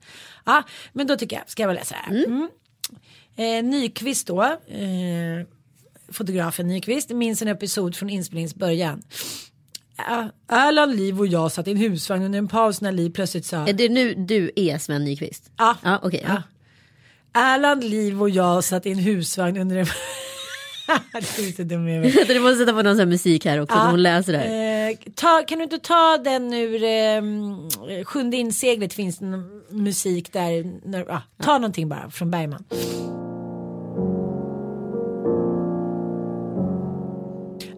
[0.46, 2.26] Ja, men då tycker jag, ska jag väl läsa här.
[2.26, 2.50] Mm.
[3.36, 5.48] Eh, Nyqvist då, eh,
[6.12, 9.02] fotografen Nyqvist, minns en episod från inspelningens början.
[9.98, 13.46] Ja, Erland, Liv och jag satt i en husvagn under en paus när Liv plötsligt
[13.46, 15.52] sa Är det nu du är Sven Nykvist?
[15.58, 15.78] Ja.
[15.84, 16.26] Ja, okej.
[16.28, 16.44] ja.
[17.34, 19.86] Erland, Liv och jag satt i en husvagn under en...
[21.12, 22.34] det är.
[22.34, 24.90] Du måste sätta på någon sån här musik här också när hon läser det här.
[24.90, 29.26] Eh, ta, kan du inte ta den ur eh, Sjunde inseglet finns det
[29.70, 30.80] musik där.
[30.90, 32.64] När, ah, ta någonting bara från Bergman.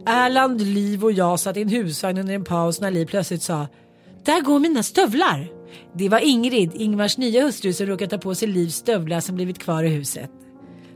[0.06, 3.68] Erland, Liv och jag satt i en husvagn under en paus när Liv plötsligt sa
[4.26, 5.59] Där går mina stövlar.
[5.94, 9.60] Det var Ingrid, Ingvars nya hustru som råkat ta på sig Livs stövlar som blivit
[9.60, 10.32] kvar i huset.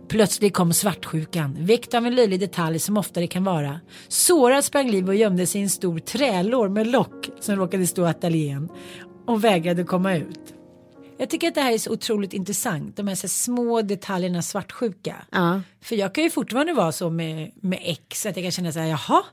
[0.08, 3.80] Plötsligt kom svartsjukan, väckt av en löjlig detalj som oftare kan vara.
[4.08, 8.06] Sårad sprang Liv och gömde sig i en stor trälår med lock som råkade stå
[8.06, 8.70] i ateljén
[9.26, 10.54] och vägrade komma ut.
[11.18, 14.42] Jag tycker att det här är så otroligt intressant, de här, så här små detaljerna
[14.42, 15.16] svartsjuka.
[15.32, 15.62] Ja.
[15.82, 18.80] För jag kan ju fortfarande vara så med, med ex att jag kan känna så
[18.80, 19.24] här, jaha,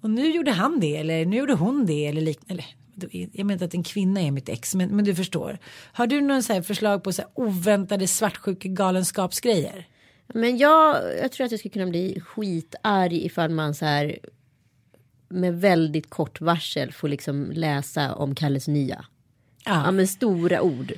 [0.00, 2.64] och nu gjorde han det eller nu gjorde hon det eller liknande.
[3.10, 5.58] Jag menar inte att en kvinna är mitt ex, men, men du förstår.
[5.92, 9.86] Har du någon så förslag på så oväntade svartsjuka galenskapsgrejer?
[10.34, 14.18] Men jag, jag tror att jag skulle kunna bli skitarg ifall man så här
[15.28, 19.04] med väldigt kort varsel får liksom läsa om Kalles nya.
[19.64, 20.92] Ja, men stora ord.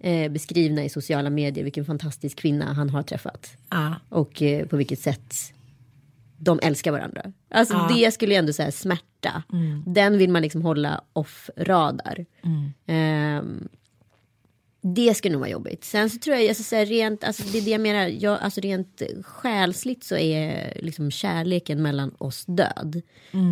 [0.00, 3.56] Eh, beskrivna i sociala medier vilken fantastisk kvinna han har träffat.
[3.70, 3.94] Ja.
[4.08, 5.34] Och eh, på vilket sätt
[6.44, 7.32] de älskar varandra.
[7.50, 7.90] Alltså Ja.
[7.96, 9.42] det skulle ju ändå säga smärta.
[9.86, 12.26] Den vill man liksom hålla off radar.
[12.86, 13.68] Ehm,
[14.82, 15.84] det skulle nog vara jobbigt.
[15.84, 18.38] Sen så tror jag, alltså, så här, rent, alltså, det är det jag menar, jag,
[18.40, 23.02] alltså, rent själsligt så är liksom kärleken mellan oss död.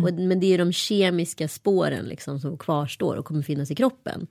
[0.03, 4.27] Och, men det är de kemiska spåren liksom, som kvarstår och kommer finnas i kroppen.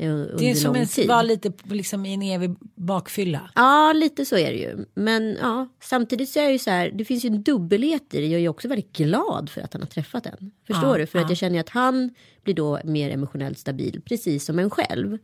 [0.00, 1.08] Eh, Under Det är som lång en, tid.
[1.08, 3.50] var lite liksom i en evig bakfylla.
[3.54, 4.84] Ja, lite så är det ju.
[4.94, 8.20] Men ja, samtidigt så är jag ju så här, det finns ju en dubbelhet i
[8.20, 8.26] det.
[8.26, 10.50] Jag är också väldigt glad för att han har träffat en.
[10.66, 11.06] Förstår Ja, du?
[11.06, 11.24] För ja.
[11.24, 12.10] att jag känner att han
[12.44, 15.18] blir då mer emotionellt stabil, precis som en själv.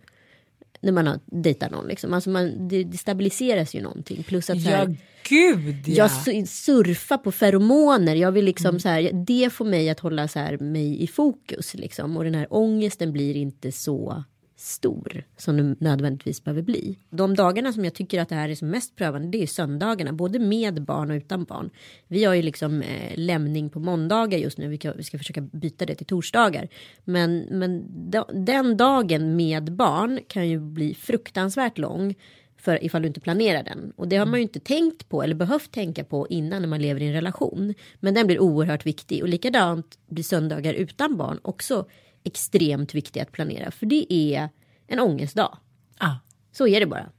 [0.80, 2.14] När man har dejtat någon liksom.
[2.14, 4.22] Alltså man, det, det stabiliseras ju någonting.
[4.22, 4.96] Plus att så Ja, här,
[5.28, 5.94] gud ja.
[5.94, 8.14] jag su- surfar på feromoner.
[8.14, 8.80] Jag vill liksom Mm.
[8.80, 12.16] så här, det får mig att hålla så här mig i fokus liksom.
[12.16, 14.24] Och den här ångesten blir inte så
[14.56, 16.98] stor som den nödvändigtvis behöver bli.
[17.10, 20.12] De dagarna som jag tycker att det här är som mest prövande det är söndagarna,
[20.12, 21.70] både med barn och utan barn.
[22.08, 25.40] Vi har ju liksom eh, lämning på måndagar just nu, vi ska, vi ska försöka
[25.40, 26.68] byta det till torsdagar.
[27.04, 32.14] Men, men da, den dagen med barn kan ju bli fruktansvärt lång
[32.56, 33.92] för ifall du inte planerar den.
[33.96, 36.82] Och det har man ju inte tänkt på eller behövt tänka på innan när man
[36.82, 37.74] lever i en relation.
[38.00, 41.86] Men den blir oerhört viktig och likadant blir söndagar utan barn också
[42.26, 43.70] extremt viktiga att planera.
[43.70, 44.48] För det är
[44.86, 45.58] en ångestdag.
[46.00, 46.18] Ja.
[46.52, 47.10] Så är det bara.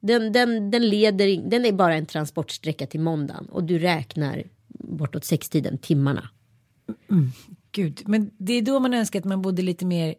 [0.00, 5.24] Den, den, den, leder, den är bara en transportsträcka till måndagen och du räknar bortåt
[5.24, 6.30] sextiden timmarna.
[7.72, 10.14] Gud, men det är då man önskar att man bodde lite mer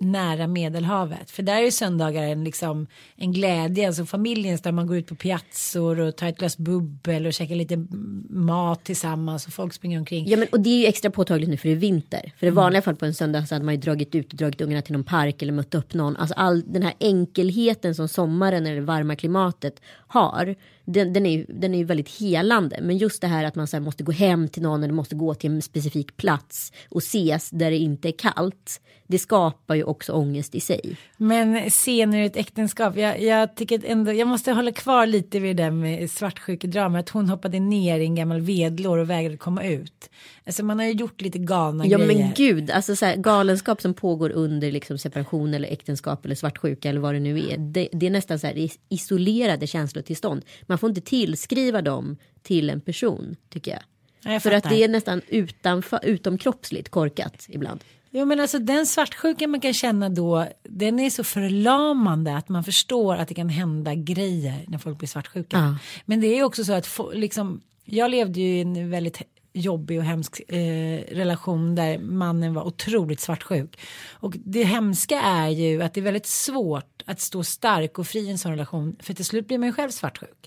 [0.00, 1.30] nära Medelhavet.
[1.30, 2.86] För där är söndagar en, liksom,
[3.16, 7.26] en glädje, alltså familjens där man går ut på piazzor och tar ett glas bubbel
[7.26, 7.86] och käkar lite
[8.30, 10.28] mat tillsammans och folk springer omkring.
[10.28, 12.32] Ja, men, och det är ju extra påtagligt nu för det är vinter.
[12.36, 14.60] För i vanliga fall på en söndag så hade man ju dragit ut och dragit
[14.60, 16.16] ungarna till någon park eller mött upp någon.
[16.16, 20.54] Alltså all den här enkelheten som sommaren eller det varma klimatet har.
[20.92, 22.78] Den, den, är ju, den är ju väldigt helande.
[22.82, 25.14] Men just det här att man så här måste gå hem till någon eller måste
[25.14, 28.80] gå till en specifik plats och ses där det inte är kallt.
[29.06, 30.96] Det skapar ju också ångest i sig.
[31.16, 35.56] Men scener i ett äktenskap, jag, jag tycker ändå, jag måste hålla kvar lite vid
[35.56, 39.64] det där med svartsjukedrama, att hon hoppade ner i en gammal vedlår och vägrade komma
[39.64, 40.10] ut.
[40.50, 42.18] Alltså man har ju gjort lite galna Ja grejer.
[42.24, 46.88] men gud, alltså så här, galenskap som pågår under liksom separation eller äktenskap eller svartsjuka
[46.88, 47.56] eller vad det nu är.
[47.58, 50.44] Det, det är nästan så här isolerade känslotillstånd.
[50.62, 53.80] Man får inte tillskriva dem till en person tycker jag.
[54.24, 57.80] Ja, jag För att det är nästan utanför, utomkroppsligt korkat ibland.
[58.10, 62.64] Jo men alltså den svartsjukan man kan känna då, den är så förlamande att man
[62.64, 65.56] förstår att det kan hända grejer när folk blir svartsjuka.
[65.56, 65.76] Ja.
[66.04, 70.04] Men det är också så att liksom, jag levde ju i en väldigt jobbig och
[70.04, 73.80] hemsk eh, relation där mannen var otroligt svartsjuk.
[74.12, 78.20] Och det hemska är ju att det är väldigt svårt att stå stark och fri
[78.20, 80.46] i en sån relation för till slut blir man ju själv svartsjuk.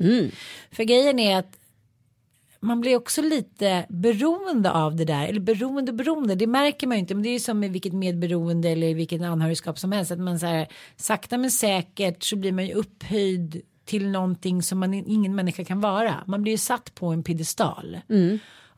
[0.71, 1.57] För grejen är att
[2.63, 5.27] man blir också lite beroende av det där.
[5.27, 7.15] Eller beroende och beroende, det märker man ju inte.
[7.15, 10.11] Men det är ju som med vilket medberoende eller vilket anhörigskap som helst.
[10.11, 14.79] Att man så här, sakta men säkert så blir man ju upphöjd till någonting som
[14.79, 16.23] man, ingen människa kan vara.
[16.27, 17.97] Man blir ju satt på en piedestal.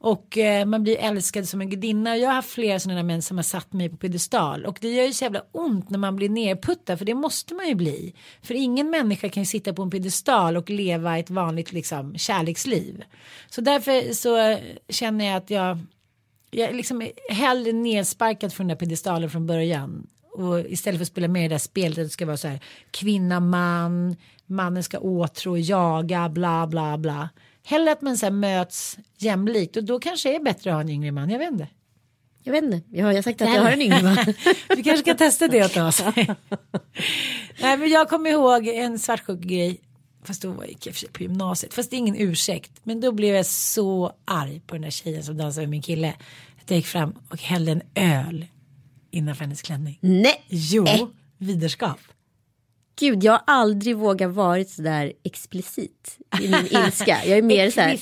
[0.05, 2.17] Och eh, man blir älskad som en gudinna.
[2.17, 4.65] Jag har haft flera sådana män som har satt mig på piedestal.
[4.65, 6.97] Och det gör ju så jävla ont när man blir nerputtad.
[6.97, 8.13] För det måste man ju bli.
[8.41, 13.03] För ingen människa kan ju sitta på en piedestal och leva ett vanligt liksom, kärleksliv.
[13.49, 15.77] Så därför så känner jag att jag,
[16.51, 20.07] jag är liksom hellre nedsparkad från den där piedestalen från början.
[20.33, 21.95] Och istället för att spela med i det där spelet.
[21.95, 22.59] Det ska vara så här
[22.91, 24.15] kvinna, man,
[24.45, 27.29] mannen ska åtrå, jaga, bla bla bla.
[27.67, 30.89] Hellre att man så möts jämlikt och då kanske det är bättre att ha en
[30.89, 31.67] yngre man, jag vet inte.
[32.43, 34.15] Jag vet inte, jag har, sagt att jag har en yngre man.
[34.69, 36.04] Vi kanske ska testa det åt oss.
[37.62, 39.82] Nej men jag kommer ihåg en svartsjuk grej.
[40.23, 41.73] Fast då gick jag på gymnasiet.
[41.73, 42.71] Fast det är ingen ursäkt.
[42.84, 46.13] Men då blev jag så arg på den där tjejen som dansade med min kille.
[46.62, 48.45] Att jag gick fram och hällde en öl
[49.12, 49.97] innanför hennes klänning.
[50.01, 50.86] Nej, Jo,
[51.38, 51.99] viderskap.
[52.99, 57.17] Gud jag har aldrig vågat varit så där explicit i min ilska.
[57.25, 57.99] Jag är mer så här,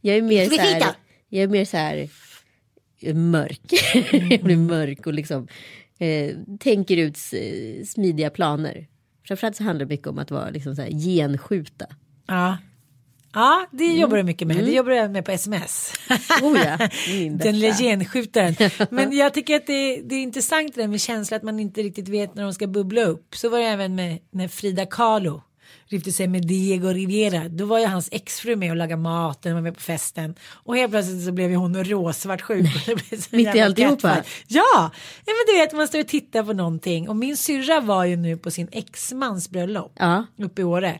[0.00, 0.94] jag är mer så här,
[1.28, 2.08] jag är mer så här
[3.14, 3.72] mörk.
[4.30, 5.48] jag blir mörk och liksom
[5.98, 7.16] eh, tänker ut
[7.86, 8.88] smidiga planer.
[9.26, 11.86] Framförallt så handlar det mycket om att vara liksom så här genskjuta.
[12.26, 12.56] Ja.
[13.34, 13.98] Ja, det Mm.
[13.98, 14.56] jobbar du mycket med.
[14.64, 15.92] Det jobbar jag med på sms.
[16.42, 16.88] Oh ja,
[17.30, 18.56] Den lilla genskjutaren.
[18.90, 21.60] Men jag tycker att det är, det är intressant det där med känsla att man
[21.60, 23.34] inte riktigt vet när de ska bubbla upp.
[23.36, 25.42] Så var det även med när Frida Kahlo
[25.88, 27.48] lyfte sig med Diego Rivera.
[27.48, 30.34] Då var ju hans exfru med och lagade mat, den var med på festen.
[30.52, 32.86] Och helt plötsligt så blev ju hon råsvartsjuk.
[32.86, 34.16] Blev så Mitt i alltihopa?
[34.48, 34.90] Ja,
[35.26, 37.08] ja men du vet man står och tittar på någonting.
[37.08, 40.26] Och min syrra var ju nu på sin exmans bröllop Ja.
[40.38, 40.98] uppe i Åre.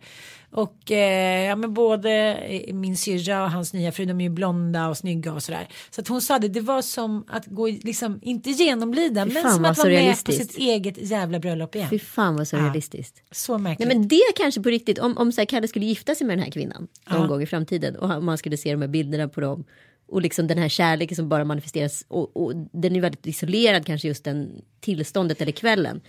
[0.53, 4.31] Och eh, ja, men både eh, min syrra och hans nya fru, de är ju
[4.31, 5.69] blonda och snygga och sådär.
[5.91, 9.65] Så att hon sa det, det var som att gå, liksom, inte genomlida, men som
[9.65, 11.91] att vara med på sitt eget jävla bröllop igen.
[11.91, 13.23] Fy fan vad surrealistiskt.
[13.31, 13.88] Så märkligt.
[13.88, 16.38] Nej men det kanske på riktigt, om, om så här, Kalle skulle gifta sig med
[16.38, 19.41] den här kvinnan någon gång i framtiden och man skulle se de här bilderna på
[19.41, 19.65] dem
[20.09, 24.09] och liksom den här kärleken som bara manifesteras och, och den är väldigt isolerad kanske
[24.09, 26.01] just den tillståndet eller kvällen.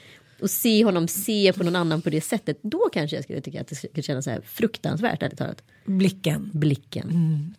[0.43, 3.61] Och se honom se på någon annan på det sättet, då kanske jag skulle tycka
[3.61, 5.63] att det skulle kännas så här fruktansvärt ärligt talat.
[5.85, 6.49] Blicken.
[6.53, 7.55] Blicken.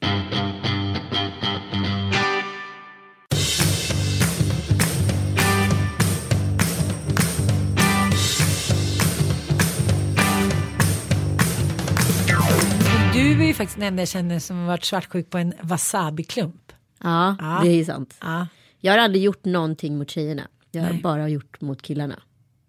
[13.12, 16.72] Du är ju faktiskt den enda jag känner som har varit svartsjuk på en wasabi-klump.
[17.02, 17.60] Ja, Ja.
[17.64, 18.16] det är sant.
[18.20, 18.46] Ja.
[18.80, 20.48] Jag har aldrig gjort någonting mot tjejerna.
[20.70, 22.22] Jag har bara gjort mot killarna.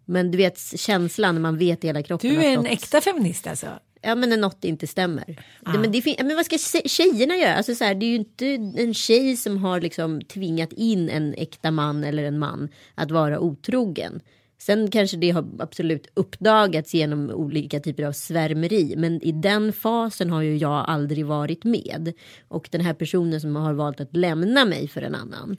[0.06, 2.30] Men du vet känslan när man vet i hela kroppen.
[2.30, 3.68] Du är en något- äkta feminist alltså.
[4.02, 5.44] Ja men när något inte stämmer.
[5.74, 7.56] Det, men, det, men vad ska tje- tjejerna göra?
[7.56, 8.46] Alltså, så här, det är ju inte
[8.82, 13.40] en tjej som har liksom tvingat in en äkta man eller en man att vara
[13.40, 14.20] otrogen.
[14.58, 18.94] Sen kanske det har absolut uppdagats genom olika typer av svärmeri.
[18.98, 22.14] Men i den fasen har ju jag aldrig varit med.
[22.48, 25.58] Och den här personen som har valt att lämna mig för en annan.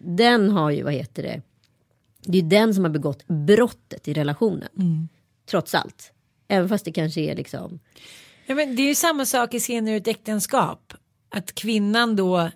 [0.00, 1.42] Den har ju, vad heter det?
[2.30, 5.08] Det är den som har begått brottet i relationen.
[5.50, 6.12] Trots allt.
[6.48, 7.78] Även fast det kanske är liksom.
[8.46, 10.92] Ja, men det är ju samma sak i scener ur ett äktenskap.
[11.30, 12.50] Att kvinnan då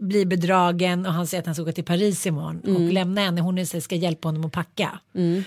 [0.00, 3.40] blir bedragen och han säger att han ska åka till Paris imorgon och lämna henne.
[3.40, 4.98] Hon här, ska hjälpa honom att packa.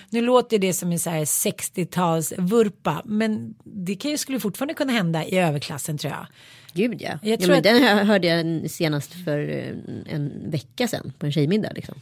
[0.09, 4.73] Nu låter det som en så här 60-tals vurpa men det kan ju, skulle fortfarande
[4.73, 6.27] kunna hända i överklassen tror jag.
[6.73, 7.19] Gud ja.
[7.21, 11.13] Jag ja tror men att- Den hör- hörde jag senast för en, en vecka sedan
[11.19, 11.71] på en tjejmiddag.
[11.75, 11.95] Liksom.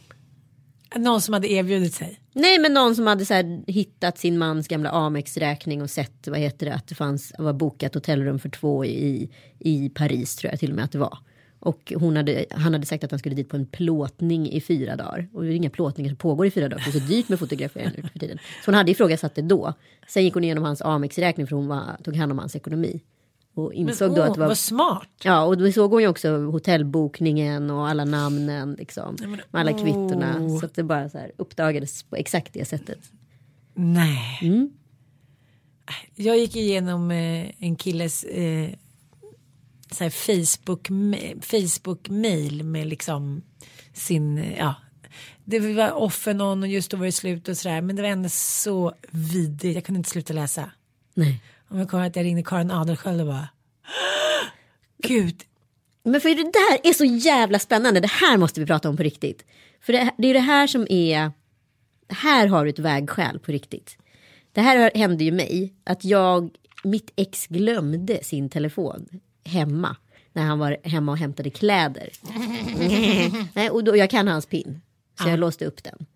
[0.98, 2.20] Någon som hade erbjudit sig.
[2.32, 6.38] Nej men någon som hade så här, hittat sin mans gamla Amex-räkning och sett vad
[6.38, 10.60] heter det att det fanns var bokat hotellrum för två i, i Paris tror jag
[10.60, 11.18] till och med att det var.
[11.60, 14.96] Och hon hade, han hade sagt att han skulle dit på en plåtning i fyra
[14.96, 15.28] dagar.
[15.32, 16.84] Och det är inga plåtningar som pågår i fyra dagar.
[16.84, 18.38] Det är så dyrt med fotografering nu för tiden.
[18.38, 19.72] Så hon hade ifrågasatt det då.
[20.08, 23.00] Sen gick hon igenom hans Amex-räkning för hon var, tog hand om hans ekonomi.
[23.56, 25.08] Och Men insåg då åh, att det var vad smart.
[25.22, 29.16] Ja, och då såg hon ju också hotellbokningen och alla namnen liksom.
[29.20, 30.36] Med alla kvittorna.
[30.40, 30.60] åh.
[30.60, 32.98] Så att det bara så här uppdagades på exakt det sättet.
[33.74, 34.38] Nej.
[34.42, 34.70] Mm.
[36.14, 38.70] Jag gick igenom eh, en killes eh,
[39.90, 40.88] så Facebook
[41.40, 43.42] Facebook mail med liksom
[43.92, 44.74] sin eh, ja
[45.44, 47.80] det var off and on och just då var det slut och sådär.
[47.80, 49.74] Men det var ändå så vidrigt.
[49.74, 50.70] Jag kunde inte sluta läsa.
[51.14, 51.42] Nej.
[51.68, 53.48] Om jag kommer att jag ringde Karin Adelsköld och bara.
[55.02, 55.42] Gud.
[56.02, 58.00] Men för det där är så jävla spännande.
[58.00, 59.44] Det här måste vi prata om på riktigt.
[59.80, 61.32] För det, det är det här som är.
[62.08, 63.98] Här har du ett vägskäl på riktigt.
[64.52, 65.74] Det här hände ju mig.
[65.84, 66.50] Att jag,
[66.84, 69.08] mitt ex glömde sin telefon
[69.44, 69.96] hemma.
[70.32, 72.08] När han var hemma och hämtade kläder.
[73.54, 74.80] Nej, och då, jag kan hans pin.
[75.22, 76.06] Så jag låste upp den.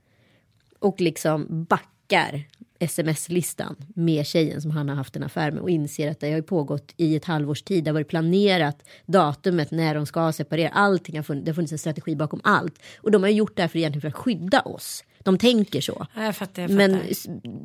[0.78, 1.64] Och liksom
[2.10, 2.42] backar
[2.78, 6.42] sms-listan med tjejen som han har haft en affär med och inser att det har
[6.42, 7.84] pågått i ett halvårs tid.
[7.84, 10.68] Det har varit planerat datumet när de ska separera.
[10.68, 12.82] Allting har funnits, det har funnits en strategi bakom allt.
[12.96, 15.04] Och de har gjort det här för egentligen för att skydda oss.
[15.18, 16.06] De tänker så.
[16.16, 16.88] Ja, jag fattar, jag fattar.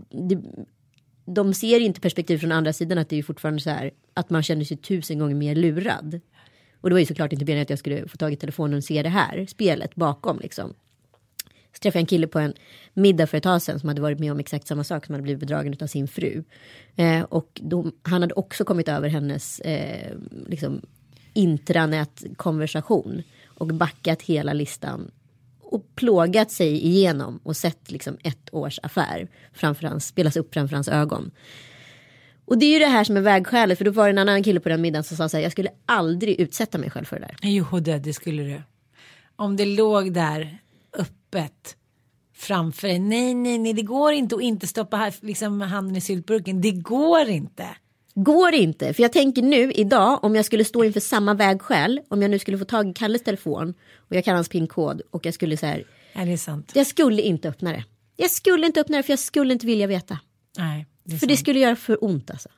[0.10, 0.42] Men det,
[1.26, 4.44] de ser inte perspektiv från andra sidan att det är fortfarande så här att man
[4.44, 6.20] känner sig tusen gånger mer lurad.
[6.82, 8.84] Och det var ju såklart inte meningen att jag skulle få tag i telefonen och
[8.84, 10.74] se det här spelet bakom liksom.
[11.76, 12.54] Så träffade jag en kille på en
[12.94, 15.24] middag för ett tag sedan som hade varit med om exakt samma sak som hade
[15.24, 16.44] blivit bedragen av sin fru.
[16.96, 20.12] Eh, och de, han hade också kommit över hennes eh,
[20.48, 20.82] liksom,
[21.34, 25.12] intranätkonversation och backat hela listan
[25.62, 30.76] och plågat sig igenom och sett liksom ett års affär framför hans, spelas upp framför
[30.76, 31.32] hans ögon.
[32.46, 34.44] Och det är ju det här som är vägskälet för då var det en annan
[34.44, 37.20] kille på den middagen som sa så här jag skulle aldrig utsätta mig själv för
[37.20, 37.36] det där.
[37.42, 38.62] Jo, det, det skulle du.
[39.36, 40.60] Om det låg där
[41.36, 41.76] öppet
[42.36, 43.00] framför dig.
[43.00, 46.62] Nej, nej, nej, det går inte att inte stoppa här, liksom, handen i syltburken.
[46.62, 47.68] Det går inte.
[48.18, 52.22] Går inte, för jag tänker nu idag om jag skulle stå inför samma vägskäl, om
[52.22, 55.34] jag nu skulle få tag i Kalles telefon och jag kan hans pinkod och jag
[55.34, 55.84] skulle så här,
[56.16, 56.72] Nej, det är sant.
[56.76, 57.84] jag skulle inte öppna det.
[58.18, 60.20] Jag skulle inte öppna det för jag skulle inte vilja veta.
[60.58, 62.50] Nej, det För det skulle göra för ont alltså.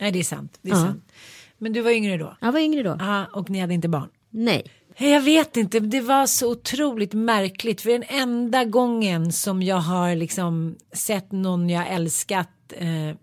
[0.00, 0.58] Nej, det är sant.
[0.62, 0.84] Det är Ja.
[0.84, 1.12] sant.
[1.58, 2.36] Men du var yngre då?
[2.40, 2.96] Jag var yngre då.
[2.98, 4.08] Ja, och ni hade inte barn?
[4.30, 4.62] Nej.
[5.00, 7.80] Jag vet inte, det var så otroligt märkligt.
[7.80, 13.16] För den enda gången som jag har liksom sett någon jag älskat eh,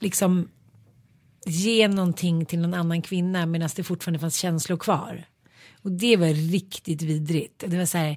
[0.00, 0.48] liksom
[1.46, 5.24] ge någonting till någon annan kvinna medan det fortfarande fanns känslor kvar.
[5.82, 7.64] Och det var riktigt vidrigt.
[7.66, 8.16] Det var så här,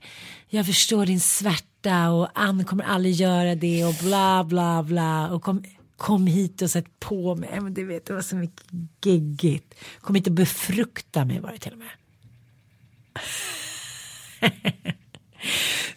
[0.50, 5.32] jag förstår din svärta och Ann kommer aldrig göra det och bla bla bla.
[5.32, 5.64] Och kom,
[5.98, 7.60] kom hit och sätt på mig.
[7.62, 8.66] Men du vet, det var så mycket
[9.06, 9.74] geggigt.
[10.02, 11.90] Kom hit och befrukta mig var det till och med.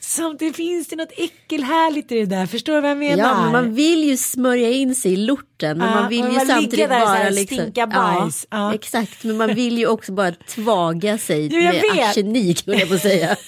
[0.00, 2.46] Samtidigt finns det något äckelhärligt i det där.
[2.46, 3.24] Förstår du vad jag menar?
[3.24, 5.78] Ja, men man vill ju smörja in sig i lorten.
[5.78, 7.58] Men Ja, man vill och ju man samtidigt där bara liksom.
[7.58, 8.46] stinka bajs.
[8.50, 8.74] Ja.
[8.74, 12.08] Exakt, men man vill ju också bara tvaga sig Jo, med vet.
[12.08, 13.36] arsenik, höll jag på att säga.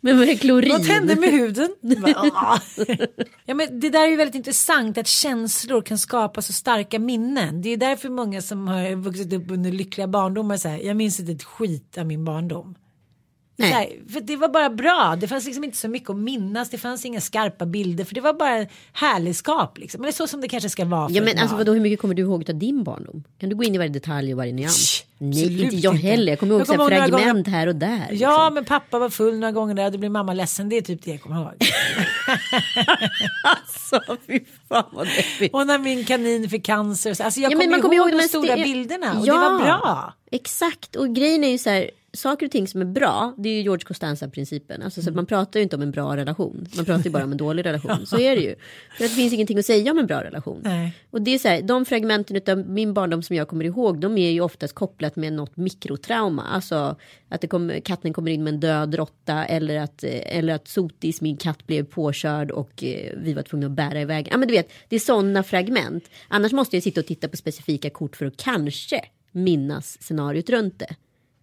[0.00, 0.70] men med klorin.
[0.72, 1.68] Vad hände med huden?
[2.14, 2.58] "Ah."
[3.44, 7.62] ja, men det där är ju väldigt intressant att känslor kan skapa så starka minnen.
[7.62, 11.32] Det är därför många som har vuxit upp under lyckliga barndomar säger jag minns inte
[11.32, 12.74] ett skit av min barndom.
[13.58, 15.16] Här, för det var bara bra.
[15.20, 16.70] Det fanns liksom inte så mycket att minnas.
[16.70, 18.04] Det fanns inga skarpa bilder.
[18.04, 19.78] För det var bara härligskap.
[19.78, 20.04] Liksom.
[20.04, 21.10] Är så som det kanske ska vara.
[21.10, 23.24] Ja men alltså vadå, hur mycket kommer du ihåg av din barndom?
[23.38, 25.04] Kan du gå in i varje detalj och varje nyans?
[25.18, 26.06] Nej, inte jag inte.
[26.06, 26.32] heller.
[26.32, 28.06] Jag kommer ihåg Jag kommer ihåg fragment gånger- här och där.
[28.10, 28.54] Ja liksom.
[28.54, 30.68] men pappa var full några gånger där och då blev mamma ledsen.
[30.68, 31.52] Det är typ det jag kommer ihåg.
[33.44, 35.54] Alltså fy fan vad deppigt.
[35.54, 37.14] och när min kanin fick cancer.
[37.14, 39.18] så- Alltså jag Ja, kommer ihåg, ihåg de stora bilderna.
[39.20, 39.34] Och Ja.
[39.34, 40.12] det var bra.
[40.30, 43.54] Exakt, och grejen är ju så här, saker och ting som är bra, det är
[43.54, 44.82] ju George Costanza-principen.
[44.82, 47.24] Alltså, så att man pratar ju inte om en bra relation, man pratar ju bara
[47.24, 48.06] om en dålig relation.
[48.06, 48.54] Så är det ju.
[48.96, 50.60] För det finns ingenting att säga om en bra relation.
[50.64, 50.94] Nej.
[51.10, 54.18] Och det är så här, de fragmenten av min barndom som jag kommer ihåg, de
[54.18, 56.42] är ju oftast kopplat med något mikrotrauma.
[56.42, 56.96] Alltså
[57.28, 60.68] att det kommer, katten kommer in med en död råtta eller att, eh, eller att
[60.68, 64.28] Sotis, min katt, blev påkörd och eh, vi var tvungna att bära iväg.
[64.30, 66.10] Ja men du vet, det är sådana fragment.
[66.28, 69.00] Annars måste jag sitta och titta på specifika kort för att kanske
[69.32, 70.96] minnas scenariot runt det.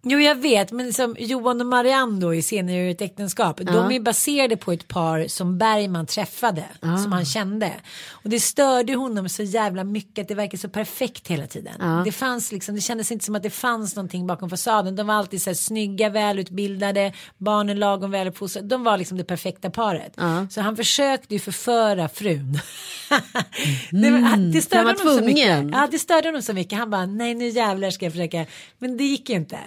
[0.04, 3.56] Jo jag vet men som Johan och Marianne då i Senare ur ett äktenskap.
[3.56, 6.64] De är baserade på ett par som Bergman träffade.
[7.02, 7.72] Som han kände.
[8.10, 11.74] Och det störde honom så jävla mycket att det verkar så perfekt hela tiden.
[12.04, 14.96] Det fanns liksom, det kändes inte som att det fanns någonting bakom fasaden.
[14.96, 18.68] De var alltid så här snygga, välutbildade, barnen lagom väluppfostrade.
[18.68, 20.12] De var liksom det perfekta paret.
[20.50, 22.52] Så han försökte ju förföra frun.
[23.90, 25.46] det, var- det störde honom så mycket.
[25.72, 26.78] Ja det störde honom så mycket.
[26.78, 28.46] Han bara nej nu jävlar ska jag försöka.
[28.78, 29.58] Men det gick inte.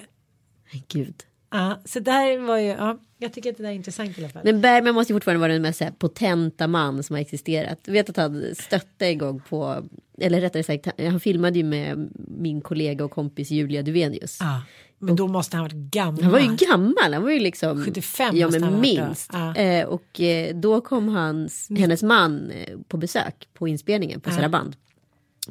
[0.88, 1.16] Gud.
[1.52, 4.30] Ja, så där var ju, ja, jag tycker att det där är intressant i alla
[4.30, 4.42] fall.
[4.46, 7.80] Men Bergman måste ju fortfarande vara den mest här, potenta man som har existerat.
[7.86, 9.84] Jag vet att han stötte en gång på,
[10.22, 14.38] eller rättare sagt, han- filmade ju med min kollega och kompis Julia Duvenius.
[14.40, 14.62] Ja,
[15.00, 16.24] men då måste han ha varit gammal.
[16.24, 19.30] Han var ju gammal, han var ju liksom 75 ja, men minst.
[19.34, 19.56] Ja.
[19.56, 24.76] Eh, och eh, då kom hans, hennes man eh, på besök på inspelningen på Saraband.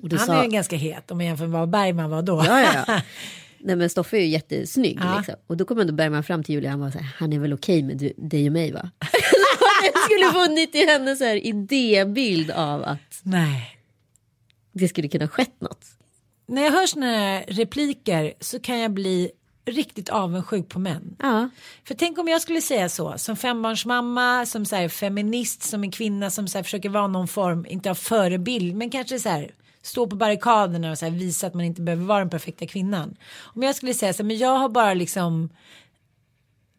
[0.03, 2.23] Och då Han sa, är ju ganska het om man jämför med vad Bergman var
[2.23, 2.45] då.
[2.47, 3.01] Ja, ja, ja.
[3.65, 4.99] Nej men Stoffe är ju jättesnygg.
[5.03, 5.17] Ja.
[5.17, 5.35] Liksom.
[5.47, 7.39] Och då kommer då Bergman fram till Julia och han var så här, han är
[7.39, 8.91] väl okej med du, dig och mig va?
[9.93, 13.79] Jag skulle vunnit i hennes här idébild av att Nej.
[14.73, 15.87] det skulle kunna skett något.
[16.47, 19.31] När jag hör såna här repliker så kan jag bli
[19.67, 21.17] riktigt avundsjuk på män.
[21.19, 21.49] Ja,
[21.85, 25.91] För tänk om jag skulle säga så som fembarnsmamma, som så här, feminist, som en
[25.91, 29.51] kvinna som så här, försöker vara någon form, inte av förebild, men kanske så här
[29.85, 33.17] stå på barrikaderna och så visa att man inte behöver vara den perfekta kvinnan.
[33.41, 35.51] Om jag skulle säga så här, men jag har bara liksom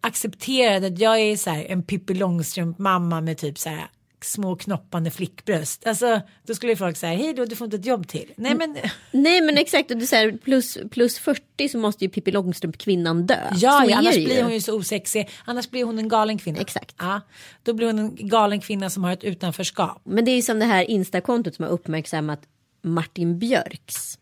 [0.02, 3.88] accepterat att jag är så här en Pippi Långstrump mamma med typ så här
[4.26, 5.88] små knoppande flickbröst.
[5.88, 8.34] Alltså då skulle ju folk säga hej då du får inte ett jobb till.
[8.36, 8.78] Nej men
[9.12, 13.26] Nej men exakt, och du säger plus, plus 40 så måste ju Pippi Långstrump kvinnan
[13.26, 13.40] dö.
[13.56, 15.30] Ja, ja annars blir hon ju så osexig.
[15.46, 16.60] Annars blir hon en galen kvinna.
[16.60, 16.96] Exakt.
[17.00, 17.22] Ja,
[17.64, 20.02] då blir hon en galen kvinna som har ett utanförskap.
[20.04, 22.42] Men det är ju som det här Instakontot som har uppmärksammat
[22.86, 24.20] Martin Björks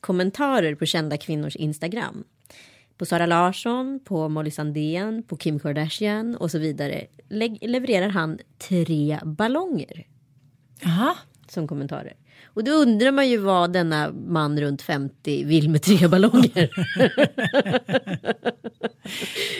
[0.00, 2.24] kommentarer på kända kvinnors Instagram.
[2.98, 7.06] På Sara Larsson, på Molly Sandén, på Kim Kardashian och så vidare
[7.60, 10.06] levererar han tre ballonger
[10.80, 11.14] Jaha.
[11.48, 12.14] som kommentarer.
[12.56, 16.70] Och då undrar man ju vad denna man runt 50 vill med tre ballonger.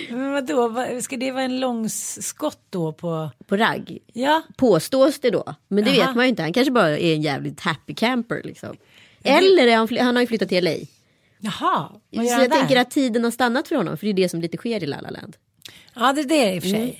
[0.10, 3.30] Men vadå, vad- ska det vara en långskott då på?
[3.46, 3.98] på ragg.
[4.12, 5.54] Ja, Påstås det då.
[5.68, 6.06] Men det Jaha.
[6.06, 6.42] vet man ju inte.
[6.42, 8.76] Han kanske bara är en jävligt happy camper liksom.
[9.22, 10.70] Eller är han, han har ju flyttat till LA.
[11.40, 11.88] jaha.
[11.90, 12.56] Vad Så gör jag han där?
[12.56, 13.96] tänker att tiden har stannat för honom.
[13.96, 15.36] För det är det som lite sker i La La Land.
[15.94, 16.80] Ja, det är det i och för sig.
[16.80, 16.94] Mm.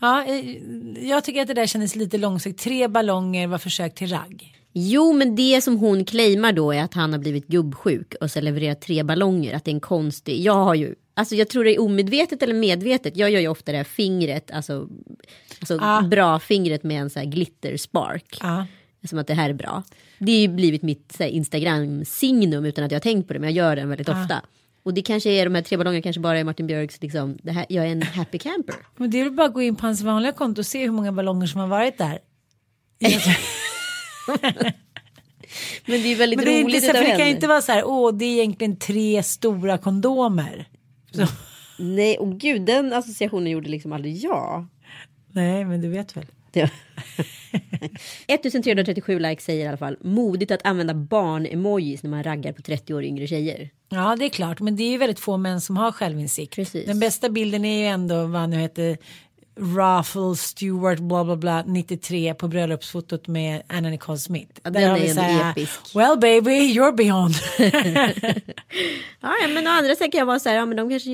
[0.00, 2.62] Ja, eh, jag tycker att det där kändes lite långsiktigt.
[2.64, 4.58] Tre ballonger var försök till ragg.
[4.72, 8.40] Jo, men det som hon claimar då är att han har blivit gubbsjuk och så
[8.40, 9.54] levererat tre ballonger.
[9.56, 10.40] Att det är en konstig.
[10.40, 13.16] Jag har ju, alltså jag tror det är omedvetet eller medvetet.
[13.16, 14.88] Jag gör ju ofta det här fingret, alltså,
[15.60, 16.02] alltså Ah.
[16.02, 18.38] bra fingret med en så här glitter spark.
[18.40, 18.66] Ja.
[19.08, 19.82] Som att det här är bra.
[20.18, 23.38] Det är ju blivit mitt Instagram-signum utan att jag har tänkt på det.
[23.40, 24.42] Men jag gör den väldigt ofta.
[24.82, 27.38] Och det kanske är de här tre ballongerna kanske bara är Martin Björks liksom.
[27.42, 28.74] Det här, jag är en happy camper.
[28.96, 30.92] Men det är väl bara att gå in på hans vanliga konto och se hur
[30.92, 32.18] många ballonger som har varit där.
[35.86, 37.46] Men det är väldigt Men det, är inte roligt så, för det kan ju inte
[37.46, 40.68] vara så här, åh det är egentligen tre stora kondomer.
[41.10, 41.26] Så,
[41.78, 44.66] Nej, och gud den associationen gjorde liksom aldrig jag.
[45.32, 46.26] nej, men du vet väl.
[46.52, 46.70] Det-
[48.26, 52.94] 1337 likes säger i alla fall modigt att använda barn-emojis när man raggar på 30
[52.94, 53.70] år yngre tjejer.
[53.88, 56.54] Ja, det är klart, men det är ju väldigt få män som har självinsikt.
[56.54, 56.86] Precis.
[56.86, 58.98] Den bästa bilden är ju ändå vad han nu heter
[59.56, 64.60] Raffle Stewart bla bla bla 93 på bröllopsfotot med Anna Nicole Smith.
[64.62, 65.96] Ja, Där den har är vi ändå så här, episk.
[65.96, 67.34] Well baby, you're beyond.
[69.20, 71.10] Ja, men å andra sidan kan jag vara så här, ja men de kanske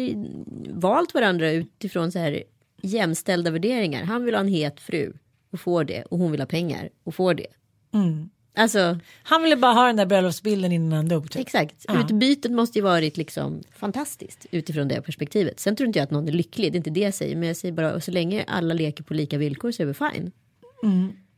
[0.69, 2.43] valt varandra utifrån så här
[2.83, 4.05] jämställda värderingar.
[4.05, 5.13] Han vill ha en het fru
[5.53, 7.47] och får det och hon vill ha pengar och får det.
[7.95, 8.31] Mm.
[8.59, 11.31] Alltså Han ville bara ha den där bröllopsbilden innan han dog.
[11.31, 11.43] Typ.
[11.43, 15.61] exakt, utbytet måste ju varit liksom fantastiskt utifrån det perspektivet.
[15.61, 17.49] Sen tror inte jag att någon är lycklig, det är inte det jag säger, men
[17.49, 20.31] jag säger bara så länge alla leker på lika villkor så är det fine.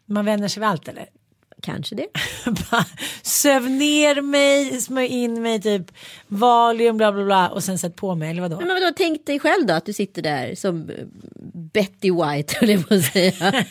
[0.07, 1.07] Man vänjer sig vid allt eller?
[1.63, 2.07] Kanske det.
[3.23, 5.93] Söv ner mig, smörj in mig typ
[6.29, 8.57] Valium bla bla bla och sen sätt på mig eller vadå?
[8.57, 10.97] Men vadå, tänk dig själv då att du sitter där som eh,
[11.73, 13.65] Betty White, höll jag på att säga.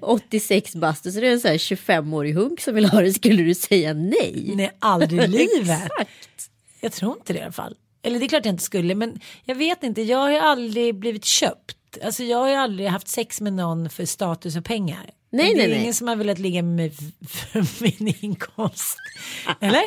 [0.00, 3.12] 86 bast och så är det en så här 25-årig hunk som vill ha det.
[3.12, 4.52] Skulle du säga nej?
[4.54, 5.84] Nej, aldrig i livet.
[5.84, 6.50] Exakt.
[6.80, 7.74] Jag tror inte det i alla fall.
[8.02, 10.02] Eller det är klart jag inte skulle, men jag vet inte.
[10.02, 11.76] Jag har ju aldrig blivit köpt.
[12.04, 15.10] Alltså jag har ju aldrig haft sex med någon för status och pengar.
[15.36, 15.80] Nej, det är nej, nej.
[15.82, 16.90] ingen som har velat ligga med mig
[17.28, 18.96] för min inkomst.
[19.60, 19.82] Eller?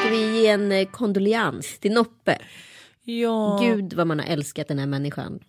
[0.00, 2.38] Ska vi ge en eh, kondoleans till Noppe?
[3.04, 3.58] Ja.
[3.62, 5.40] Gud vad man har älskat den här människan.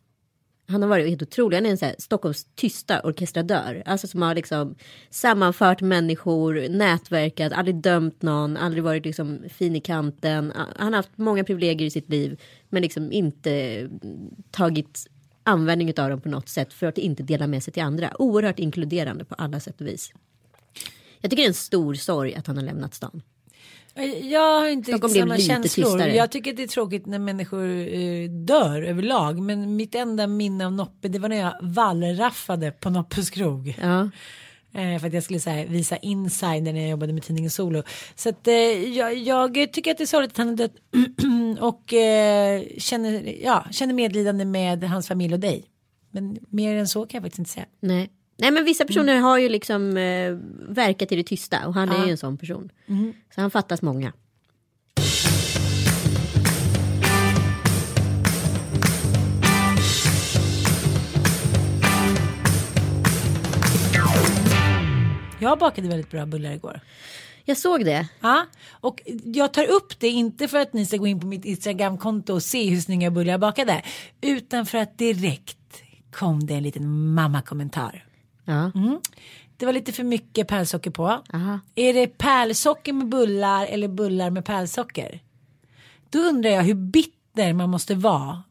[0.74, 1.58] Han har varit helt otrolig.
[1.58, 3.84] Han är en så här Stockholms tysta orkestradör.
[3.86, 4.76] Alltså som har liksom
[5.10, 10.54] sammanfört människor, nätverkat, aldrig dömt någon, aldrig varit liksom fin i kanten.
[10.76, 12.40] Han har haft många privilegier i sitt liv.
[12.70, 13.88] Men liksom inte
[14.52, 15.08] tagit
[15.44, 18.22] användning av dem på något sätt för att inte dela med sig till andra.
[18.22, 20.14] Oerhört inkluderande på alla sätt och vis.
[21.22, 23.22] Jag tycker det är en stor sorg att han har lämnat stan.
[24.22, 25.86] Jag har inte Stockholm samma känslor.
[25.86, 26.16] tystare.
[26.16, 29.40] Jag tycker att det är tråkigt när människor eh, dör överlag.
[29.40, 33.76] Men mitt enda minne av Noppe det var när jag wallraffade på Noppes krog.
[33.82, 34.10] Ja.
[34.74, 37.84] Eh, för att jag skulle här, visa insider när jag jobbade med tidningen Solo.
[38.16, 38.54] Så att, eh,
[38.98, 40.72] jag, jag tycker att det är sorgligt att han är död.
[41.60, 45.66] och eh, känner, ja, känner medlidande med hans familj och dig.
[46.12, 47.66] Men mer än så kan jag faktiskt inte säga.
[47.80, 48.10] Nej.
[48.38, 50.38] Nej men vissa personer har ju liksom eh,
[50.70, 52.70] verkat i det tysta och han är ju en sån person.
[53.36, 54.14] Så han fattas många.
[65.40, 66.80] Jag bakade väldigt bra bullar igår.
[67.46, 68.08] Jag såg det.
[68.20, 71.46] Ja, och jag tar upp det inte för att ni ska gå in på mitt
[71.46, 73.82] Instagramkonto och se hur snygga bullar jag bakade.
[74.22, 75.58] Utan för att direkt
[76.12, 78.06] kom det en liten mamma-kommentar.
[78.46, 78.72] Ja.
[78.76, 79.00] Mm.
[79.58, 81.22] Det var lite för mycket pärlsocker på.
[81.34, 81.60] Aha.
[81.76, 85.20] Är det pärlsocker med bullar eller bullar med pärlsocker?
[86.10, 88.44] Då undrar jag hur bitter man måste vara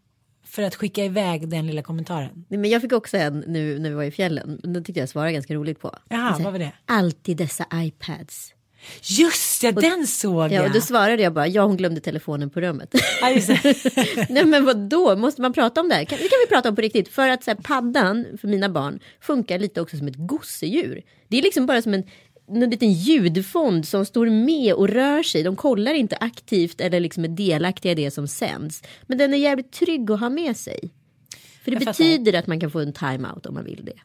[0.45, 2.45] för att skicka iväg den lilla kommentaren.
[2.49, 4.61] Nej, Men jag fick också en nu när vi var i fjällen.
[4.62, 5.95] Den tyckte jag svarade ganska roligt på.
[6.09, 6.72] Jaha, vad var det?
[6.86, 8.55] Alltid dessa iPads.
[9.03, 10.66] Just ja, den såg Ja, jag.
[10.66, 12.95] och då svarade jag bara, ja hon glömde telefonen på rummet.
[13.20, 13.28] Ja.
[14.28, 16.05] Nej men vad då måste man prata om det här?
[16.05, 17.09] Kan, det kan vi prata om på riktigt.
[17.09, 21.03] För att så här, paddan för mina barn funkar lite också som ett gosedjur.
[21.28, 22.05] Det är liksom bara som en,
[22.49, 25.43] en liten ljudfond som står med och rör sig.
[25.43, 28.83] De kollar inte aktivt eller liksom är delaktiga i det som sänds.
[29.07, 30.91] Men den är jävligt trygg att ha med sig.
[31.64, 31.93] För det Jag fattar.
[32.05, 34.01] betyder att man kan få en time-out om man vill det.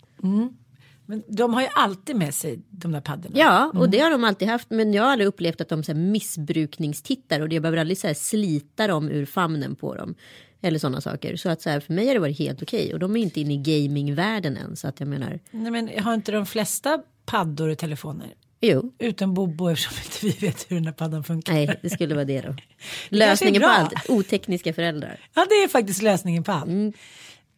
[1.10, 3.36] Men de har ju alltid med sig de där paddorna.
[3.40, 4.70] Ja, och det har de alltid haft.
[4.70, 8.08] Men jag har aldrig upplevt att de så här, missbrukningstittar och jag behöver aldrig så
[8.08, 10.16] här, slita dem ur famnen på dem.
[10.62, 11.36] Eller sådana saker.
[11.36, 12.94] Så att så här, för mig har det varit helt okej.
[12.94, 14.76] Och de är inte inne i gamingvärlden än.
[14.76, 18.34] Så att jag menar, Nej, men har inte de flesta paddor och telefoner?
[18.62, 18.94] jo.
[19.00, 21.54] Utan Bobo eftersom inte vi vet hur den här paddan funkar.
[21.54, 22.56] Nej, det skulle vara det då.
[23.10, 24.10] Lösningen är på allt.
[24.10, 25.20] Otekniska föräldrar.
[25.34, 26.96] Ja, det är faktiskt lösningen på allt.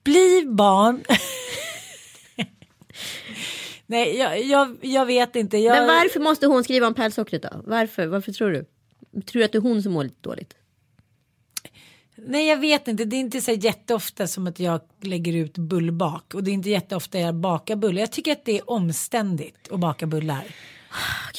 [0.04, 1.04] Bli barn.
[3.90, 5.58] Nej, jag, jag, jag vet inte.
[5.58, 7.50] Jag, Men varför måste hon skriva om pärlsockret då?
[7.64, 8.08] Varför?
[8.08, 8.66] Varför tror du?
[9.22, 10.54] Tror du att det är hon som mår lite dåligt?
[12.16, 13.06] Nej, jag vet inte.
[13.06, 16.34] Det är inte så jätteofta som att jag lägger ut bullbak.
[16.34, 18.00] Och det är inte jätteofta jag bakar bullar.
[18.00, 20.44] Jag tycker att det är omständigt att baka bullar.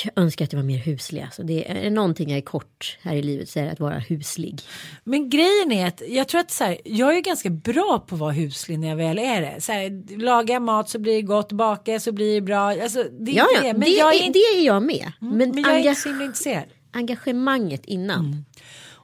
[0.05, 1.23] Jag önskar att jag var mer huslig.
[1.23, 3.81] Alltså det är, är någonting jag är kort här i livet så är det att
[3.81, 4.61] vara huslig.
[5.05, 8.21] Men grejen är att jag tror att så här, jag är ganska bra på att
[8.21, 9.61] vara huslig när jag väl är det.
[9.61, 12.83] Så här, laga mat så blir det gott, baka så blir det bra.
[12.83, 13.73] Alltså, det är Ja, ja, det.
[13.73, 15.13] Men det, jag är det är jag med.
[15.19, 16.65] men men jag är inte så himla intresserad.
[16.93, 18.45] engagemanget innan.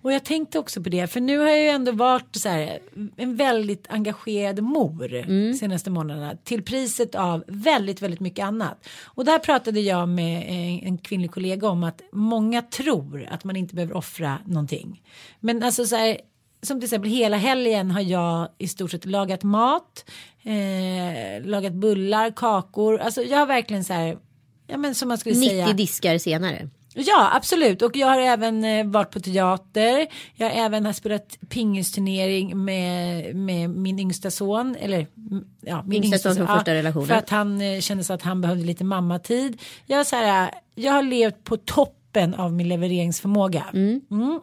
[0.07, 2.79] Och jag tänkte också på det, för nu har jag ju ändå varit så här,
[3.17, 5.09] en väldigt engagerad mor
[5.55, 8.89] senaste månaderna till priset av väldigt, väldigt mycket annat.
[9.05, 13.57] Och där pratade jag med en, en kvinnlig kollega om att många tror att man
[13.57, 15.03] inte behöver offra någonting.
[15.41, 16.21] Men alltså så här,
[16.63, 20.11] som till exempel hela helgen har jag i stort sett lagat mat,
[20.43, 24.19] eh, lagat bullar, kakor, alltså jag har verkligen så här,
[24.67, 25.73] ja men som man skulle 90 säga.
[25.73, 26.69] diskar senare.
[26.99, 27.83] Ja, absolut.
[27.83, 30.07] Och jag har även eh, varit på teater.
[30.35, 34.77] Jag har även spelat pingisturnering med, med min yngsta son.
[34.81, 37.07] Eller mm, ja, min Yngsta son från första relationen.
[37.07, 39.63] För att han eh, kände så att han behövde lite mammatid.
[39.87, 43.67] Jag, så här, jag har levt på toppen av min levereringsförmåga.
[43.73, 44.41] Mm.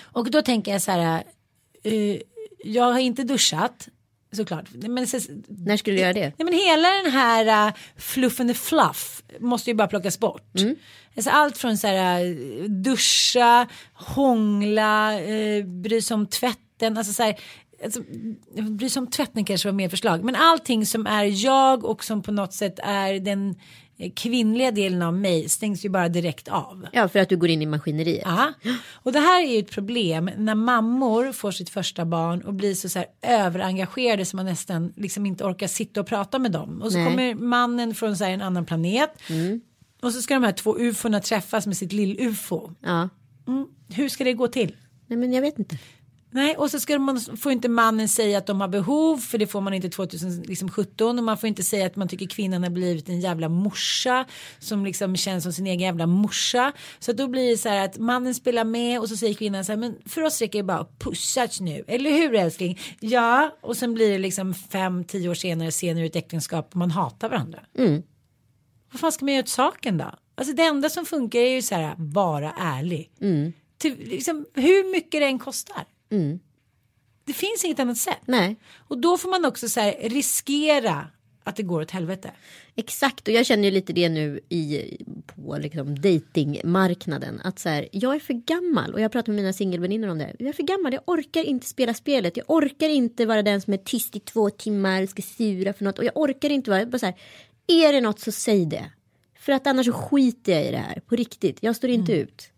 [0.00, 1.22] Och då tänker jag så här.
[1.84, 2.16] eh,
[2.64, 3.88] jag har inte duschat.
[4.32, 4.64] Såklart.
[4.72, 5.18] Men så,
[5.48, 6.32] När skulle du göra det?
[6.38, 10.52] Nej, men hela den här uh, fluff and the fluff måste ju bara plockas bort.
[11.16, 17.22] Alltså allt från så här uh, duscha, hångla, uh, bry sig om tvätten, alltså så
[17.22, 17.38] här,
[17.84, 18.00] alltså,
[18.70, 22.22] bry sig om tvätten kanske var mer förslag, men allting som är jag och som
[22.22, 23.54] på något sätt är den
[24.14, 26.86] kvinnliga delen av mig stängs ju bara direkt av.
[26.92, 28.22] Ja, för att du går in i maskineriet.
[28.24, 28.52] Ja.
[28.92, 32.74] Och det här är ju ett problem när mammor får sitt första barn och blir
[32.74, 36.82] så, så här överengagerade som man nästan liksom inte orkar sitta och prata med dem.
[36.82, 37.06] Och så Nej.
[37.08, 39.10] kommer mannen från så här en annan planet.
[40.02, 42.74] Och så ska de här två ufona träffas med sitt lill-ufo.
[42.80, 43.08] Ja.
[43.48, 43.66] Mm.
[43.88, 44.76] Hur ska det gå till?
[45.06, 45.78] Nej, men jag vet inte.
[46.30, 49.46] Nej, och så ska man, får inte mannen säga att de har behov för det
[49.46, 53.08] får man inte 2017 och man får inte säga att man tycker kvinnan har blivit
[53.08, 54.24] en jävla morsa
[54.58, 56.72] som liksom känns som sin egen jävla morsa.
[56.98, 59.72] Så då blir det så här att mannen spelar med och så säger kvinnan så
[59.72, 62.78] här men för oss räcker det bara pussas nu, eller hur älskling?
[63.00, 66.90] Ja, och sen blir det liksom fem, tio år senare senare ett äktenskap och man
[66.90, 67.60] hatar varandra.
[68.92, 70.10] Vad fan ska man göra åt saken då?
[70.34, 73.10] Alltså det enda som funkar är ju så här vara ärlig.
[73.78, 75.84] Till, liksom, hur mycket det än kostar.
[77.24, 78.20] Det finns inget annat sätt.
[78.26, 78.56] Nej.
[78.88, 81.06] Och då får man också så här riskera
[81.44, 82.30] att det går åt helvete.
[82.74, 84.96] Exakt, och jag känner ju lite det nu i,
[85.26, 87.40] på liksom datingmarknaden.
[87.44, 90.36] Att så här, jag är för gammal och jag pratar med mina singelväninnor om det.
[90.38, 92.36] Jag är för gammal, jag orkar inte spela spelet.
[92.36, 95.98] Jag orkar inte vara den som är tyst i två timmar, ska sura för något.
[95.98, 97.14] Och jag orkar inte vara, bara så här,
[97.66, 98.90] är det något så säg det.
[99.38, 101.58] För att annars så skiter jag i det här, på riktigt.
[101.60, 102.50] Jag står inte ut.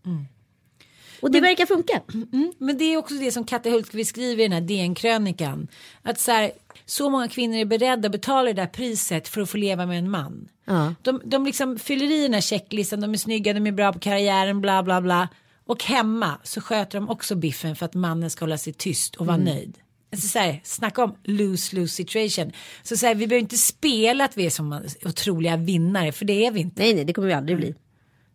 [1.23, 2.03] Och det verkar funka.
[2.13, 5.69] Mm, men det är också det som Katte Hultqvist skriver i den här DN-krönikan.
[6.03, 6.53] Att så, här,
[6.87, 9.99] så många kvinnor är beredda att betala det där priset för att få leva med
[9.99, 10.49] en man.
[10.65, 10.95] Ja.
[11.03, 13.99] De, de liksom fyller i den här checklistan, de är snygga, de är bra på
[13.99, 15.29] karriären, bla bla bla.
[15.67, 19.27] Och hemma så sköter de också biffen för att mannen ska hålla sig tyst och
[19.27, 19.79] vara nöjd.
[20.13, 22.53] Alltså så här, snacka om lose-lose situation.
[22.83, 26.47] Så, så här, vi behöver inte spela att vi är som otroliga vinnare, för det
[26.47, 26.83] är vi inte.
[26.83, 27.75] Nej, nej, det kommer vi aldrig bli.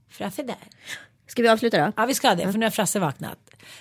[0.10, 0.56] Frasse där.
[1.28, 1.92] Ska vi avsluta då?
[1.96, 3.38] Ja, vi ska det, för nu har Frasse vaknat.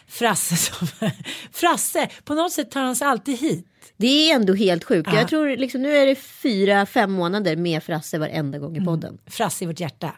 [0.09, 0.89] Frasse som...
[1.53, 3.67] Frasse, på något sätt tar han sig alltid hit.
[3.97, 5.09] Det är ändå helt sjukt.
[5.13, 5.19] Ja.
[5.19, 9.19] Jag tror liksom nu är det fyra, fem månader med Frasse varenda gång i podden.
[9.27, 10.13] Frasse i vårt hjärta.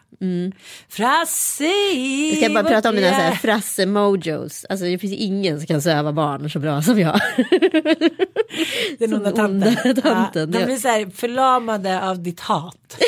[0.89, 3.37] Frasse i Jag ska bara prata om mina så här hjärta.
[3.37, 4.65] Frasse-mojos.
[4.69, 7.19] Alltså det finns ingen som kan söva barn så bra som jag.
[8.99, 9.75] Den onda tanten.
[10.01, 10.53] tanten.
[10.53, 12.97] Ja, de blir så här förlamade av ditt hat.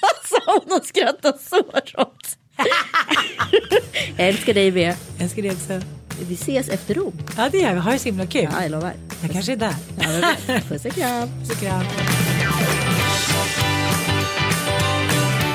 [0.00, 1.56] Alltså hon har skrattat så
[1.96, 2.38] rått.
[4.16, 4.96] jag älskar dig med.
[5.18, 5.80] Jag ska det också.
[6.28, 7.12] Vi ses efter Rom.
[7.36, 7.80] Ja, det gör vi.
[7.80, 8.48] Har det så himla kul.
[8.52, 8.92] Ja, jag lovar.
[9.22, 9.74] Jag kanske är där.
[10.00, 10.60] Ja.
[10.68, 11.28] Puss och kram.
[11.44, 11.84] Så kram.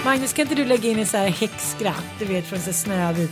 [0.06, 2.04] Magnus, kan inte du lägga in en så här häxskratt?
[2.20, 3.32] Du vet från så Snövit.